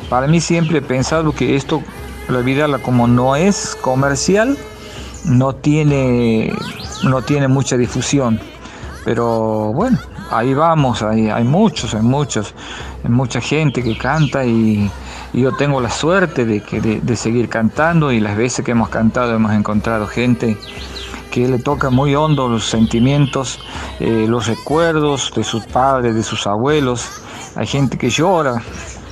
Para 0.09 0.27
mí 0.27 0.41
siempre 0.41 0.79
he 0.79 0.83
pensado 0.83 1.33
que 1.33 1.57
esto, 1.57 1.83
la 2.29 2.41
vida 2.41 2.79
como 2.79 3.07
no 3.07 3.37
es 3.37 3.77
comercial, 3.81 4.57
no 5.25 5.55
tiene, 5.55 6.53
no 7.05 7.23
tiene 7.23 7.49
mucha 7.49 7.77
difusión. 7.77 8.41
Pero 9.05 9.73
bueno, 9.73 9.99
ahí 10.31 10.55
vamos, 10.55 11.03
hay, 11.03 11.45
muchos, 11.45 11.95
hay 11.95 12.03
muchos, 12.03 12.55
hay 13.05 13.11
mucha 13.11 13.41
gente 13.41 13.83
que 13.83 13.97
canta 13.97 14.45
y, 14.45 14.91
yo 15.33 15.51
tengo 15.51 15.81
la 15.81 15.91
suerte 15.91 16.45
de, 16.45 16.63
que, 16.63 16.81
de, 16.81 17.01
de 17.01 17.17
seguir 17.17 17.49
cantando 17.49 18.13
y 18.13 18.21
las 18.21 18.37
veces 18.37 18.65
que 18.65 18.71
hemos 18.71 18.89
cantado 18.89 19.35
hemos 19.35 19.53
encontrado 19.53 20.07
gente 20.07 20.57
que 21.35 21.49
le 21.49 21.59
toca 21.59 21.91
muy 21.91 22.15
hondo 22.15 22.47
los 22.47 22.65
sentimientos, 22.65 23.59
eh, 23.99 24.27
los 24.29 24.47
recuerdos 24.47 25.33
de 25.35 25.43
sus 25.43 25.67
padres, 25.67 26.15
de 26.15 26.23
sus 26.23 26.47
abuelos. 26.47 27.11
Hay 27.57 27.67
gente 27.67 27.99
que 27.99 28.09
llora 28.09 28.63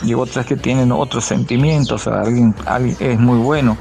y 0.05 0.15
otras 0.15 0.47
que 0.47 0.57
tienen 0.57 0.93
otros 0.93 1.25
sentimientos. 1.25 2.07
Alguien, 2.07 2.55
alguien- 2.67 2.97
es 3.01 3.19
muy 3.19 3.39
bueno 3.39 3.77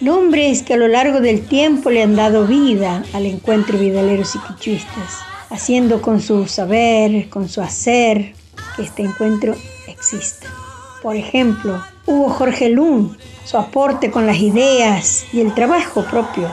Nombres 0.00 0.62
que 0.62 0.74
a 0.74 0.78
lo 0.78 0.88
largo 0.88 1.20
del 1.20 1.46
tiempo 1.46 1.90
le 1.90 2.02
han 2.02 2.16
dado 2.16 2.46
vida 2.46 3.04
al 3.12 3.26
encuentro 3.26 3.78
vidaleros 3.78 4.34
y 4.34 4.38
quichuistas, 4.38 5.18
haciendo 5.50 6.02
con 6.02 6.20
su 6.20 6.46
saber, 6.46 7.28
con 7.28 7.48
su 7.48 7.60
hacer, 7.60 8.34
que 8.76 8.82
este 8.82 9.02
encuentro 9.02 9.54
exista. 9.86 10.48
Por 11.02 11.16
ejemplo, 11.16 11.82
hubo 12.06 12.30
Jorge 12.30 12.70
Lund, 12.70 13.16
su 13.50 13.58
aporte 13.58 14.12
con 14.12 14.26
las 14.26 14.38
ideas 14.38 15.24
y 15.32 15.40
el 15.40 15.52
trabajo 15.54 16.04
propio. 16.04 16.52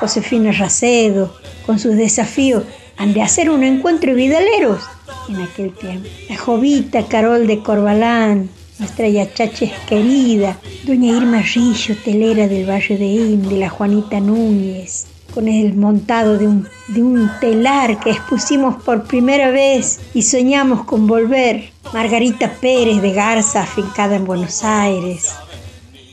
Josefina 0.00 0.52
Racedo, 0.52 1.34
con 1.66 1.78
sus 1.78 1.96
desafíos, 1.96 2.64
han 2.96 3.12
de 3.12 3.20
hacer 3.20 3.50
un 3.50 3.62
encuentro 3.62 4.10
de 4.10 4.16
vidaleros 4.16 4.82
en 5.28 5.42
aquel 5.42 5.74
tiempo. 5.74 6.08
La 6.30 6.38
jovita 6.38 7.06
Carol 7.08 7.46
de 7.46 7.62
Corbalán, 7.62 8.48
nuestra 8.78 9.06
yachache 9.06 9.70
querida, 9.86 10.56
doña 10.84 11.14
Irma 11.14 11.42
Rillo, 11.42 11.94
telera 12.02 12.48
del 12.48 12.64
barrio 12.64 12.96
de 12.96 13.04
Inde, 13.04 13.58
la 13.58 13.68
Juanita 13.68 14.18
Núñez, 14.18 15.04
con 15.34 15.46
el 15.46 15.74
montado 15.74 16.38
de 16.38 16.46
un, 16.46 16.66
de 16.88 17.02
un 17.02 17.30
telar 17.38 18.00
que 18.00 18.12
expusimos 18.12 18.82
por 18.82 19.04
primera 19.04 19.50
vez 19.50 20.00
y 20.14 20.22
soñamos 20.22 20.84
con 20.84 21.06
volver. 21.06 21.70
Margarita 21.92 22.50
Pérez 22.50 23.02
de 23.02 23.12
Garza, 23.12 23.62
afincada 23.62 24.16
en 24.16 24.24
Buenos 24.24 24.64
Aires. 24.64 25.34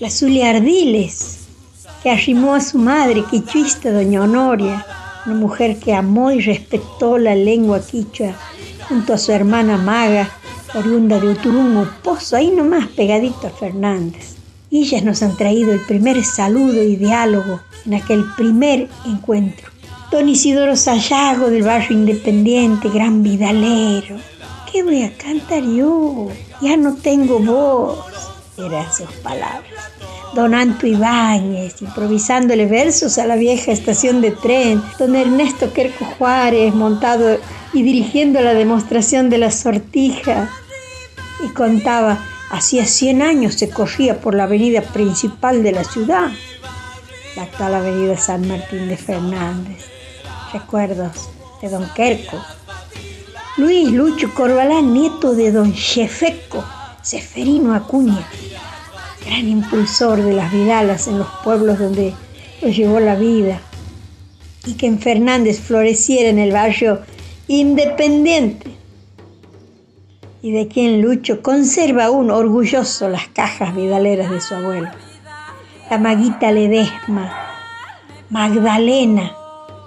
La 0.02 0.10
Zulia 0.10 0.50
Ardiles, 0.50 1.42
que 2.02 2.10
arrimó 2.10 2.56
a 2.56 2.60
su 2.60 2.80
madre, 2.80 3.24
quichuista, 3.30 3.92
doña 3.92 4.24
Honoria, 4.24 4.84
una 5.28 5.36
mujer 5.36 5.78
que 5.78 5.94
amó 5.94 6.32
y 6.32 6.42
respetó 6.42 7.20
la 7.20 7.36
lengua 7.36 7.86
quichua 7.86 8.34
junto 8.90 9.14
a 9.14 9.20
su 9.20 9.32
hermana 9.32 9.78
Maga, 9.78 10.28
oriunda 10.74 11.20
de 11.20 11.28
Uturungo, 11.28 11.88
Pozo, 12.02 12.36
ahí 12.36 12.50
nomás 12.50 12.88
pegadito 12.88 13.46
a 13.46 13.52
Fernández. 13.52 14.38
Ellas 14.72 15.04
nos 15.04 15.22
han 15.22 15.38
traído 15.38 15.72
el 15.72 15.82
primer 15.82 16.24
saludo 16.24 16.82
y 16.82 16.96
diálogo 16.96 17.60
en 17.86 17.94
aquel 17.94 18.26
primer 18.36 18.90
encuentro. 19.06 19.70
Don 20.12 20.28
Isidoro 20.28 20.76
Sayago 20.76 21.52
del 21.52 21.62
barrio 21.62 21.96
Independiente, 21.96 22.90
gran 22.90 23.22
vidalero. 23.22 24.16
¿Qué 24.72 24.82
voy 24.82 25.04
a 25.04 25.16
cantar 25.16 25.62
yo? 25.62 26.30
Ya 26.60 26.76
no 26.76 26.96
tengo 26.96 27.38
voz, 27.38 28.31
eran 28.58 28.92
sus 28.92 29.10
palabras. 29.24 29.92
Don 30.34 30.54
Anto 30.54 30.88
Ibáñez, 30.88 31.82
improvisándole 31.82 32.66
versos 32.66 33.18
a 33.18 33.26
la 33.26 33.36
vieja 33.36 33.72
estación 33.72 34.22
de 34.22 34.32
tren, 34.32 34.82
don 34.98 35.16
Ernesto 35.16 35.74
Querco 35.74 36.06
Juárez, 36.06 36.74
montado 36.74 37.38
y 37.74 37.84
dirigiendo 37.84 38.42
la 38.42 38.54
demostración 38.54 39.30
de 39.30 39.38
la 39.38 39.52
sortija, 39.52 40.50
y 41.44 41.50
contaba, 41.50 42.20
hacía 42.52 42.86
100 42.86 43.22
años 43.22 43.56
se 43.56 43.70
corría 43.70 44.22
por 44.22 44.36
la 44.36 44.44
avenida 44.44 44.82
principal 44.82 45.64
de 45.64 45.72
la 45.72 45.84
ciudad, 45.84 46.30
la 47.36 47.44
actual 47.44 47.76
avenida 47.76 48.18
San 48.18 48.48
Martín 48.48 48.88
de 48.88 48.98
Fernández. 48.98 49.86
Recuerdos 50.54 51.30
de 51.62 51.70
don 51.70 51.88
Querco. 51.94 52.38
Luis 53.58 53.92
Lucho 53.92 54.34
Corbalán, 54.34 54.94
nieto 54.94 55.34
de 55.34 55.52
don 55.52 55.74
Chefeco, 55.74 56.64
Seferino 57.02 57.74
Acuña, 57.74 58.28
gran 59.26 59.48
impulsor 59.48 60.22
de 60.22 60.34
las 60.34 60.52
vidalas 60.52 61.08
en 61.08 61.18
los 61.18 61.28
pueblos 61.44 61.80
donde 61.80 62.14
lo 62.62 62.70
llevó 62.70 63.00
la 63.00 63.16
vida, 63.16 63.60
y 64.66 64.74
que 64.74 64.86
en 64.86 65.00
Fernández 65.00 65.60
floreciera 65.60 66.30
en 66.30 66.38
el 66.38 66.52
barrio 66.52 67.02
independiente, 67.48 68.70
y 70.44 70.52
de 70.52 70.68
quien 70.68 71.02
Lucho 71.02 71.42
conserva 71.42 72.06
aún 72.06 72.30
orgulloso 72.30 73.10
las 73.10 73.28
cajas 73.28 73.76
vidaleras 73.76 74.30
de 74.30 74.42
su 74.42 74.54
abuelo. 74.54 74.90
La 75.90 75.98
maguita 75.98 76.52
Ledesma, 76.52 77.34
Magdalena 78.30 79.36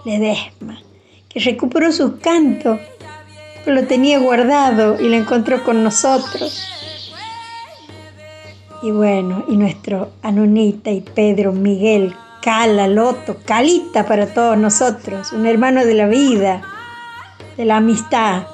Ledesma, 0.05 0.81
que 1.29 1.41
recuperó 1.41 1.93
su 1.93 2.19
canto, 2.19 2.79
lo 3.67 3.87
tenía 3.87 4.19
guardado 4.19 5.01
y 5.01 5.09
lo 5.09 5.17
encontró 5.17 5.63
con 5.65 5.83
nosotros. 5.83 6.84
Y 8.85 8.91
bueno, 8.91 9.47
y 9.49 9.57
nuestro 9.57 10.11
Anunita 10.21 10.91
y 10.91 11.01
Pedro 11.01 11.53
Miguel, 11.53 12.15
Cala, 12.43 12.87
Loto, 12.87 13.39
Calita 13.43 14.05
para 14.05 14.27
todos 14.27 14.59
nosotros, 14.59 15.33
un 15.33 15.47
hermano 15.47 15.87
de 15.87 15.95
la 15.95 16.07
vida, 16.07 16.61
de 17.57 17.65
la 17.65 17.79
amistad, 17.79 18.47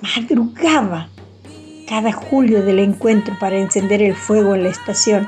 madrugaba 0.00 1.08
cada 1.88 2.12
julio 2.12 2.62
del 2.62 2.78
encuentro 2.78 3.36
para 3.40 3.58
encender 3.58 4.00
el 4.00 4.14
fuego 4.14 4.54
en 4.54 4.62
la 4.62 4.68
estación 4.68 5.26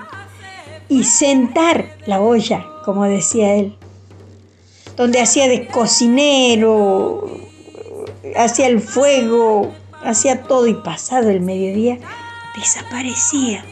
y 0.89 1.03
sentar 1.03 1.87
la 2.07 2.21
olla, 2.21 2.65
como 2.85 3.03
decía 3.03 3.57
él, 3.57 3.75
donde 4.97 5.21
hacía 5.21 5.49
de 5.49 5.67
cocinero, 5.67 7.29
hacía 8.37 8.69
el 8.69 8.79
fuego, 8.79 9.73
hacía 10.05 10.45
todo 10.45 10.69
y 10.69 10.75
pasado 10.75 11.31
el 11.31 11.41
mediodía 11.41 11.99
desaparecía 12.57 13.65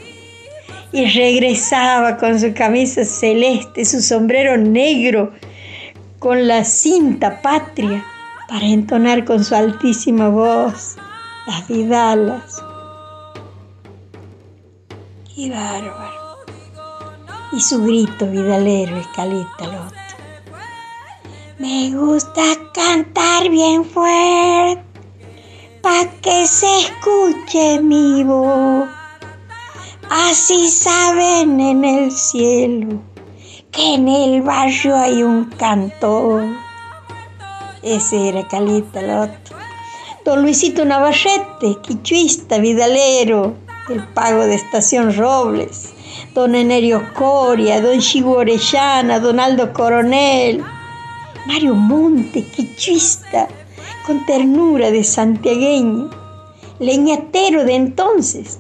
y 0.93 1.07
regresaba 1.07 2.17
con 2.19 2.39
su 2.39 2.55
camisa 2.55 3.05
celeste, 3.05 3.85
su 3.85 4.01
sombrero 4.01 4.57
negro, 4.57 5.33
con 6.21 6.47
la 6.47 6.65
cinta 6.65 7.43
patria 7.43 8.05
para 8.49 8.67
entonar 8.67 9.25
con 9.25 9.45
su 9.45 9.55
altísima 9.55 10.29
voz 10.29 10.97
las 11.47 11.67
vidalas. 11.67 12.63
¡Qué 15.35 15.51
bárbaro! 15.51 16.39
Y 17.53 17.61
su 17.61 17.83
grito 17.85 18.27
vidalero, 18.27 18.97
escalita 18.97 19.67
loto. 19.67 19.95
Me 21.59 21.91
gusta 21.91 22.43
cantar 22.73 23.49
bien 23.49 23.85
fuerte, 23.85 24.84
pa' 25.85 26.07
que 26.23 26.47
se 26.47 26.73
escuche 26.81 27.81
mi 27.81 28.25
voz. 28.25 28.89
Así 30.11 30.69
saben 30.69 31.61
en 31.61 31.85
el 31.85 32.11
cielo 32.11 33.01
que 33.71 33.95
en 33.95 34.09
el 34.09 34.43
barrio 34.43 34.97
hay 34.97 35.23
un 35.23 35.45
cantor 35.51 36.45
ese 37.85 38.31
era 38.31 38.49
Calita, 38.49 39.01
el 39.01 39.11
otro. 39.11 39.57
Don 40.25 40.41
Luisito 40.41 40.87
Navarrete, 40.87 41.77
quichuista, 41.83 42.57
vidalero, 42.57 43.53
del 43.89 44.03
pago 44.15 44.47
de 44.47 44.55
Estación 44.55 45.15
Robles. 45.15 45.93
Don 46.33 46.55
Enerio 46.55 47.03
Coria, 47.13 47.83
Don 47.83 48.01
Chigo 48.01 48.39
Orellana, 48.39 49.21
Don 49.21 49.39
Aldo 49.39 49.75
Coronel. 49.75 50.65
Mario 51.47 51.75
Monte, 51.75 52.43
quichuista, 52.47 53.49
con 54.05 54.27
ternura 54.27 54.91
de 54.91 55.03
santiagueño. 55.03 56.11
Leñatero 56.79 57.65
de 57.65 57.75
entonces. 57.75 58.59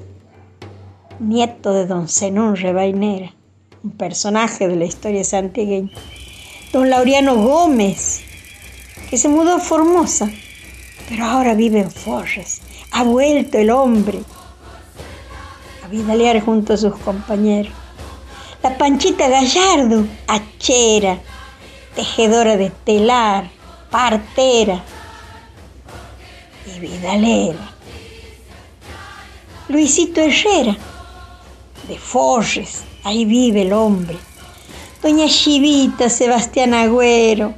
Nieto 1.20 1.72
de 1.72 1.86
Don 1.86 2.08
Zenón 2.08 2.56
Rebainera, 2.56 3.34
un 3.82 3.92
personaje 3.92 4.66
de 4.66 4.76
la 4.76 4.84
historia 4.84 5.22
santiagueña. 5.22 5.90
Don 6.72 6.88
Laureano 6.90 7.36
Gómez, 7.36 8.22
que 9.08 9.18
se 9.18 9.28
mudó 9.28 9.56
a 9.56 9.60
Formosa, 9.60 10.30
pero 11.08 11.24
ahora 11.24 11.54
vive 11.54 11.80
en 11.80 11.90
Forres. 11.90 12.62
Ha 12.90 13.04
vuelto 13.04 13.58
el 13.58 13.70
hombre 13.70 14.20
a 15.84 15.88
vidalear 15.88 16.40
junto 16.40 16.72
a 16.72 16.76
sus 16.78 16.96
compañeros. 16.96 17.72
La 18.62 18.76
Panchita 18.78 19.28
Gallardo, 19.28 20.06
hachera, 20.26 21.20
tejedora 21.94 22.56
de 22.56 22.70
telar, 22.70 23.50
partera 23.90 24.82
y 26.66 26.80
vidalera. 26.80 27.74
Luisito 29.68 30.20
Herrera, 30.20 30.76
de 31.88 31.98
Forres, 31.98 32.82
ahí 33.02 33.24
vive 33.24 33.62
el 33.62 33.72
hombre. 33.72 34.16
Doña 35.02 35.26
Chivita, 35.26 36.08
Sebastián 36.08 36.74
Agüero, 36.74 37.54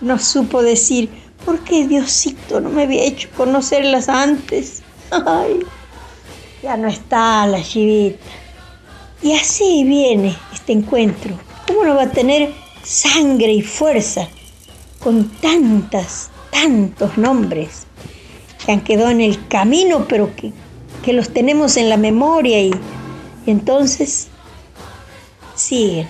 no 0.00 0.18
supo 0.18 0.62
decir, 0.62 1.08
¿por 1.44 1.60
qué 1.60 1.86
Diosito 1.86 2.60
no 2.60 2.70
me 2.70 2.82
había 2.82 3.04
hecho 3.04 3.28
conocerlas 3.36 4.08
antes? 4.08 4.82
Ay, 5.10 5.60
ya 6.62 6.76
no 6.76 6.88
está 6.88 7.46
la 7.46 7.62
chivita. 7.62 8.24
Y 9.22 9.34
así 9.34 9.84
viene 9.84 10.36
este 10.52 10.72
encuentro. 10.72 11.38
¿Cómo 11.68 11.84
no 11.84 11.94
va 11.94 12.04
a 12.04 12.10
tener 12.10 12.52
sangre 12.82 13.52
y 13.52 13.62
fuerza 13.62 14.28
con 14.98 15.28
tantas, 15.40 16.30
tantos 16.50 17.16
nombres 17.16 17.86
que 18.64 18.72
han 18.72 18.80
quedado 18.82 19.10
en 19.10 19.20
el 19.20 19.46
camino, 19.48 20.06
pero 20.08 20.34
que, 20.36 20.52
que 21.04 21.12
los 21.12 21.30
tenemos 21.30 21.76
en 21.76 21.88
la 21.88 21.96
memoria 21.96 22.60
y, 22.60 22.72
y 23.46 23.50
entonces 23.50 24.28
siguen. 25.54 26.08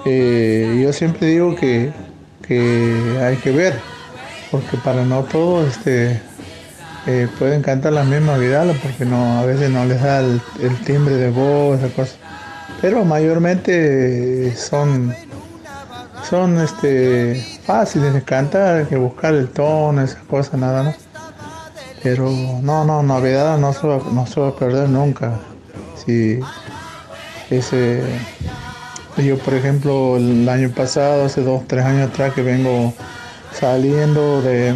eh, 0.05 0.80
yo 0.82 0.93
siempre 0.93 1.28
digo 1.28 1.55
que, 1.55 1.91
que 2.47 3.20
hay 3.22 3.38
que 3.38 3.51
ver, 3.51 3.80
porque 4.51 4.78
para 4.78 5.03
no 5.03 5.24
todos 5.24 5.68
este, 5.68 6.22
eh, 7.07 7.28
pueden 7.38 7.61
cantar 7.61 7.93
las 7.93 8.05
mismas 8.07 8.39
Vidalas, 8.39 8.78
porque 8.82 9.05
no, 9.05 9.39
a 9.39 9.45
veces 9.45 9.70
no 9.70 9.86
les 9.86 10.01
da 10.01 10.20
el, 10.20 10.41
el 10.61 10.76
timbre 10.84 11.16
de 11.16 11.30
voz, 11.30 11.80
esa 11.80 11.93
cosa. 11.93 12.16
Pero 12.82 13.05
mayormente 13.05 14.55
son 14.55 15.13
son 16.30 16.59
este 16.59 17.55
fáciles 17.66 18.13
de 18.13 18.24
cantar, 18.24 18.78
hay 18.78 18.86
que 18.86 18.97
buscar 18.97 19.34
el 19.34 19.49
tono, 19.49 20.01
esas 20.01 20.24
cosas 20.24 20.59
nada 20.59 20.84
más. 20.84 20.95
Pero 22.03 22.30
no, 22.61 22.86
no, 22.86 23.01
novedad 23.01 23.57
no 23.57 23.74
se 23.74 23.88
va, 23.88 23.99
no 24.11 24.28
se 24.28 24.39
va 24.39 24.49
a 24.49 24.55
perder 24.55 24.89
nunca. 24.89 25.34
Si 26.05 26.39
ese 27.49 28.03
yo 29.18 29.38
por 29.39 29.53
ejemplo 29.53 30.18
el 30.18 30.47
año 30.49 30.70
pasado, 30.70 31.26
hace 31.26 31.41
dos, 31.41 31.63
tres 31.68 31.86
años 31.86 32.09
atrás 32.09 32.34
que 32.34 32.41
vengo 32.41 32.93
saliendo 33.53 34.41
de 34.41 34.76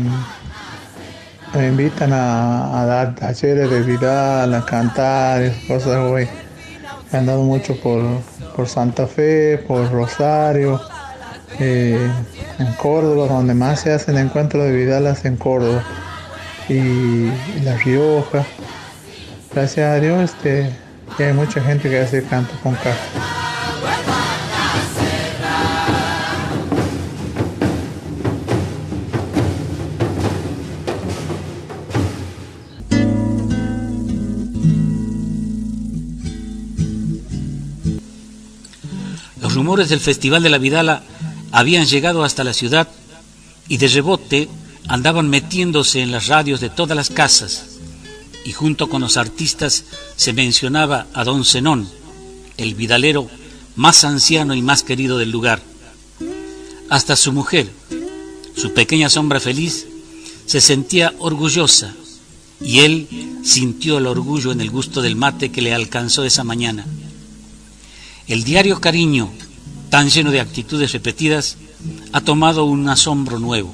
me 1.54 1.68
invitan 1.68 2.14
a, 2.14 2.86
dar 2.86 3.16
talleres 3.16 3.70
de 3.70 3.82
Vidal, 3.82 4.54
a 4.54 4.66
cantar, 4.66 5.42
esas 5.42 5.64
cosas, 5.66 6.10
güey. 6.10 6.28
He 7.12 7.18
andado 7.18 7.42
mucho 7.42 7.76
por, 7.82 8.04
por 8.56 8.68
Santa 8.68 9.08
Fe, 9.08 9.58
por 9.68 9.92
Rosario, 9.92 10.80
eh, 11.60 12.12
en 12.60 12.74
Córdoba, 12.74 13.28
donde 13.28 13.54
más 13.54 13.82
se 13.82 13.92
hacen 13.92 14.18
encuentros 14.18 14.66
de 14.66 14.72
Vidalas 14.72 15.26
en 15.26 15.36
Córdoba 15.36 15.84
y, 16.70 17.30
La 17.64 17.76
Rioja. 17.78 18.46
Gracias 19.54 19.90
a 19.90 20.00
Dios 20.00 20.32
este, 20.32 20.70
que 21.18 21.26
hay 21.26 21.34
mucha 21.34 21.62
gente 21.62 21.90
que 21.90 22.00
hace 22.00 22.24
canto 22.24 22.54
con 22.62 22.76
caja. 22.76 22.96
Los 39.42 39.56
rumores 39.56 39.90
del 39.90 40.00
Festival 40.00 40.44
de 40.44 40.50
la 40.50 40.58
Vidala 40.58 41.02
habían 41.60 41.86
llegado 41.86 42.24
hasta 42.24 42.46
la 42.46 42.54
ciudad 42.54 42.88
y 43.68 43.78
de 43.78 43.90
rebote 43.90 44.48
andaban 44.88 45.30
metiéndose 45.30 46.00
en 46.00 46.10
las 46.10 46.28
radios 46.28 46.62
de 46.62 46.70
todas 46.70 46.96
las 46.96 47.10
casas 47.10 47.66
y 48.46 48.54
junto 48.54 48.88
con 48.88 49.02
los 49.02 49.18
artistas 49.18 49.84
se 50.16 50.32
mencionaba 50.32 51.08
a 51.14 51.26
don 51.26 51.44
Zenón, 51.44 51.90
el 52.56 52.76
vidalero 52.76 53.28
más 53.76 54.06
anciano 54.06 54.56
y 54.56 54.62
más 54.62 54.84
querido 54.84 55.18
del 55.18 55.32
lugar. 55.32 55.62
Hasta 56.90 57.18
su 57.18 57.34
mujer, 57.34 57.70
su 58.56 58.74
pequeña 58.74 59.10
sombra 59.10 59.42
feliz, 59.42 59.86
se 60.46 60.62
sentía 60.62 61.14
orgullosa 61.20 61.94
y 62.62 62.80
él 62.80 63.08
sintió 63.44 63.98
el 63.98 64.08
orgullo 64.08 64.54
en 64.54 64.62
el 64.62 64.72
gusto 64.72 65.02
del 65.02 65.18
mate 65.18 65.52
que 65.52 65.62
le 65.62 65.74
alcanzó 65.74 66.24
esa 66.24 66.46
mañana. 66.46 66.86
El 68.28 68.46
diario 68.46 68.80
cariño, 68.80 69.30
tan 69.90 70.10
lleno 70.10 70.32
de 70.32 70.40
actitudes 70.40 70.92
repetidas, 70.92 71.58
ha 72.12 72.22
tomado 72.22 72.66
un 72.66 72.88
asombro 72.90 73.40
nuevo. 73.40 73.74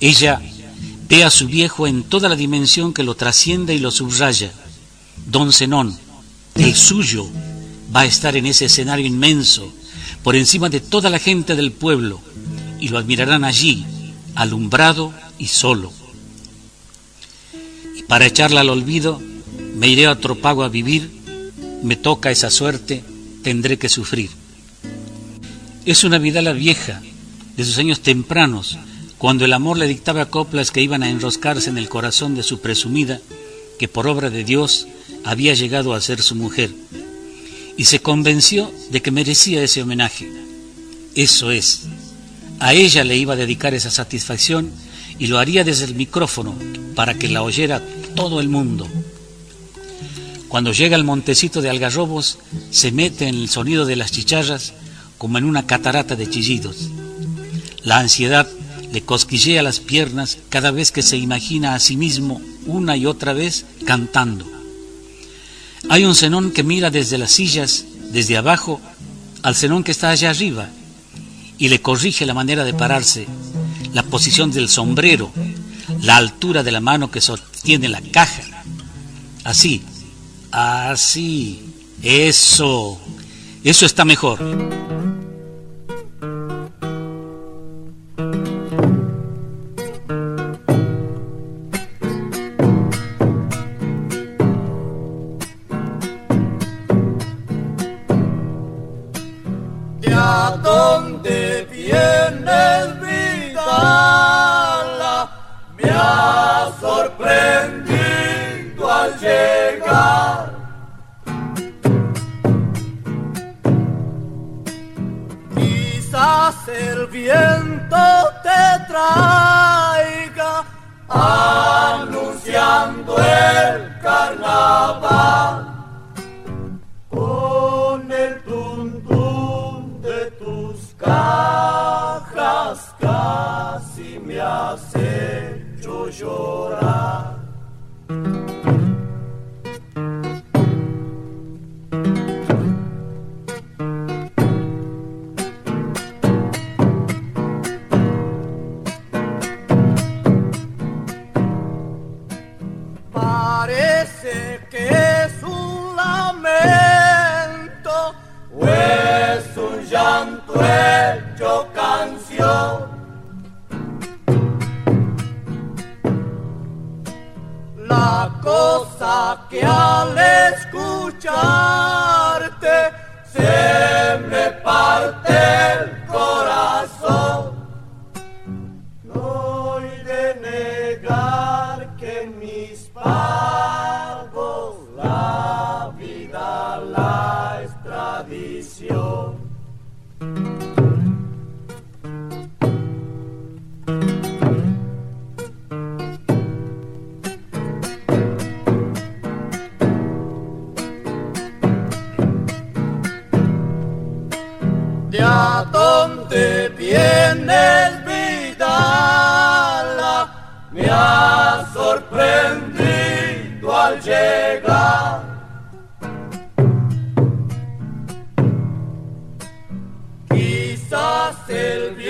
Ella 0.00 0.40
ve 1.08 1.24
a 1.24 1.30
su 1.30 1.46
viejo 1.46 1.86
en 1.86 2.04
toda 2.04 2.28
la 2.28 2.36
dimensión 2.36 2.94
que 2.94 3.02
lo 3.02 3.14
trasciende 3.14 3.74
y 3.74 3.78
lo 3.78 3.90
subraya. 3.90 4.52
Don 5.26 5.52
Zenón, 5.52 5.98
el 6.54 6.74
suyo, 6.74 7.28
va 7.94 8.00
a 8.00 8.06
estar 8.06 8.36
en 8.36 8.46
ese 8.46 8.66
escenario 8.66 9.06
inmenso, 9.06 9.72
por 10.22 10.36
encima 10.36 10.68
de 10.68 10.80
toda 10.80 11.10
la 11.10 11.18
gente 11.18 11.56
del 11.56 11.72
pueblo, 11.72 12.20
y 12.78 12.88
lo 12.88 12.98
admirarán 12.98 13.44
allí, 13.44 13.84
alumbrado 14.34 15.12
y 15.38 15.48
solo. 15.48 15.92
Y 17.96 18.02
para 18.04 18.26
echarla 18.26 18.60
al 18.60 18.70
olvido, 18.70 19.20
me 19.74 19.88
iré 19.88 20.06
a 20.06 20.12
otro 20.12 20.36
pago 20.36 20.62
a 20.62 20.68
vivir, 20.68 21.10
me 21.82 21.96
toca 21.96 22.30
esa 22.30 22.50
suerte, 22.50 23.02
tendré 23.42 23.78
que 23.78 23.88
sufrir. 23.88 24.39
Es 25.86 26.04
una 26.04 26.18
vidala 26.18 26.52
vieja, 26.52 27.00
de 27.56 27.64
sus 27.64 27.78
años 27.78 28.00
tempranos, 28.00 28.78
cuando 29.16 29.46
el 29.46 29.52
amor 29.54 29.78
le 29.78 29.88
dictaba 29.88 30.26
coplas 30.26 30.70
que 30.70 30.82
iban 30.82 31.02
a 31.02 31.08
enroscarse 31.08 31.70
en 31.70 31.78
el 31.78 31.88
corazón 31.88 32.34
de 32.34 32.42
su 32.42 32.60
presumida, 32.60 33.20
que 33.78 33.88
por 33.88 34.06
obra 34.06 34.28
de 34.28 34.44
Dios 34.44 34.86
había 35.24 35.54
llegado 35.54 35.94
a 35.94 36.00
ser 36.02 36.20
su 36.20 36.34
mujer, 36.34 36.70
y 37.78 37.84
se 37.84 38.00
convenció 38.00 38.70
de 38.90 39.00
que 39.00 39.10
merecía 39.10 39.62
ese 39.62 39.80
homenaje. 39.80 40.30
Eso 41.14 41.50
es, 41.50 41.84
a 42.58 42.74
ella 42.74 43.02
le 43.02 43.16
iba 43.16 43.32
a 43.32 43.36
dedicar 43.36 43.72
esa 43.72 43.90
satisfacción 43.90 44.70
y 45.18 45.28
lo 45.28 45.38
haría 45.38 45.64
desde 45.64 45.86
el 45.86 45.94
micrófono 45.94 46.54
para 46.94 47.14
que 47.14 47.28
la 47.28 47.42
oyera 47.42 47.82
todo 48.14 48.40
el 48.40 48.50
mundo. 48.50 48.86
Cuando 50.48 50.72
llega 50.72 50.96
al 50.96 51.04
montecito 51.04 51.62
de 51.62 51.70
algarrobos, 51.70 52.38
se 52.70 52.92
mete 52.92 53.28
en 53.28 53.36
el 53.36 53.48
sonido 53.48 53.86
de 53.86 53.96
las 53.96 54.12
chicharras 54.12 54.74
como 55.20 55.36
en 55.36 55.44
una 55.44 55.66
catarata 55.66 56.16
de 56.16 56.30
chillidos. 56.30 56.88
La 57.84 57.98
ansiedad 57.98 58.48
le 58.90 59.02
cosquillea 59.02 59.62
las 59.62 59.78
piernas 59.78 60.38
cada 60.48 60.70
vez 60.70 60.92
que 60.92 61.02
se 61.02 61.18
imagina 61.18 61.74
a 61.74 61.78
sí 61.78 61.98
mismo 61.98 62.40
una 62.64 62.96
y 62.96 63.04
otra 63.04 63.34
vez 63.34 63.66
cantando. 63.84 64.50
Hay 65.90 66.06
un 66.06 66.14
cenón 66.14 66.52
que 66.52 66.62
mira 66.62 66.90
desde 66.90 67.18
las 67.18 67.32
sillas, 67.32 67.84
desde 68.10 68.38
abajo, 68.38 68.80
al 69.42 69.54
cenón 69.54 69.84
que 69.84 69.90
está 69.90 70.08
allá 70.08 70.30
arriba 70.30 70.70
y 71.58 71.68
le 71.68 71.82
corrige 71.82 72.24
la 72.24 72.32
manera 72.32 72.64
de 72.64 72.72
pararse, 72.72 73.26
la 73.92 74.02
posición 74.04 74.50
del 74.50 74.70
sombrero, 74.70 75.30
la 76.00 76.16
altura 76.16 76.62
de 76.62 76.72
la 76.72 76.80
mano 76.80 77.10
que 77.10 77.20
sostiene 77.20 77.90
la 77.90 78.00
caja. 78.00 78.64
Así, 79.44 79.82
así, 80.50 81.60
eso, 82.02 82.98
eso 83.62 83.84
está 83.84 84.06
mejor. 84.06 84.89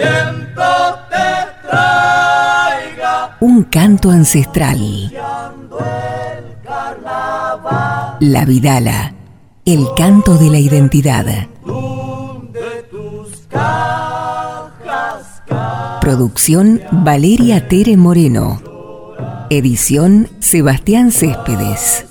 Viento 0.00 0.98
te 1.10 1.68
traiga 1.68 3.36
Un 3.40 3.64
canto 3.64 4.10
ancestral. 4.10 5.12
La 8.20 8.44
Vidala. 8.44 9.14
El 9.64 9.86
canto 9.96 10.36
de 10.36 10.50
la 10.50 10.58
identidad. 10.58 11.26
Producción 16.00 16.80
Valeria 16.90 17.68
Tere 17.68 17.96
Moreno. 17.96 18.60
Edición 19.50 20.28
Sebastián 20.40 21.12
Céspedes. 21.12 22.06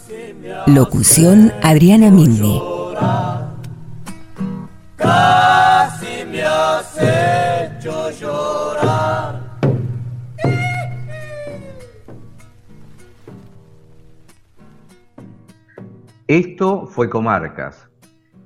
Locución 0.67 1.51
Adriana 1.63 2.11
Minni. 2.11 2.61
casi 5.99 6.25
me 6.25 6.43
Esto 16.29 16.85
fue 16.85 17.09
Comarcas, 17.09 17.89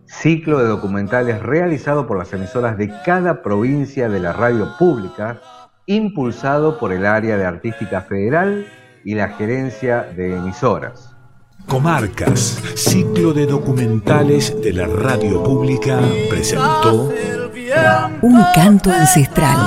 ciclo 0.06 0.60
de 0.60 0.70
documentales 0.70 1.42
realizado 1.44 2.08
por 2.08 2.18
las 2.18 2.32
emisoras 2.32 2.78
de 2.78 2.90
cada 3.04 3.42
provincia 3.42 4.08
de 4.08 4.22
la 4.22 4.32
radio 4.32 4.70
pública, 4.80 5.42
impulsado 5.86 6.80
por 6.80 6.94
el 6.94 7.06
área 7.06 7.36
de 7.36 7.44
artística 7.44 8.00
federal 8.00 8.66
y 9.04 9.16
la 9.16 9.28
gerencia 9.32 10.04
de 10.16 10.38
emisoras. 10.38 11.14
Comarcas, 11.68 12.64
ciclo 12.76 13.34
de 13.34 13.48
documentales 13.48 14.56
de 14.62 14.72
la 14.72 14.88
radio 14.88 15.44
pública, 15.44 16.00
presentó 16.30 17.12
Un 18.22 18.46
canto 18.56 18.94
ancestral. 18.94 19.58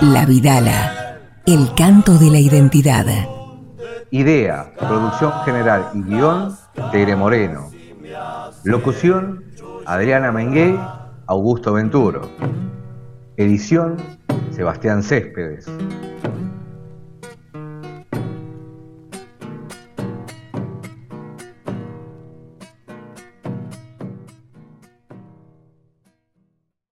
La 0.00 0.26
Vidala. 0.26 1.20
El 1.46 1.72
canto 1.76 2.18
de 2.18 2.30
la 2.32 2.40
identidad. 2.40 3.06
Idea, 4.14 4.70
producción 4.78 5.32
general 5.46 5.88
y 5.94 6.02
guion, 6.02 6.54
Tere 6.90 7.16
Moreno. 7.16 7.70
Locución, 8.62 9.42
Adriana 9.86 10.30
Mengué, 10.30 10.78
Augusto 11.26 11.72
Venturo. 11.72 12.20
Edición, 13.38 13.96
Sebastián 14.50 15.02
Céspedes. 15.02 15.66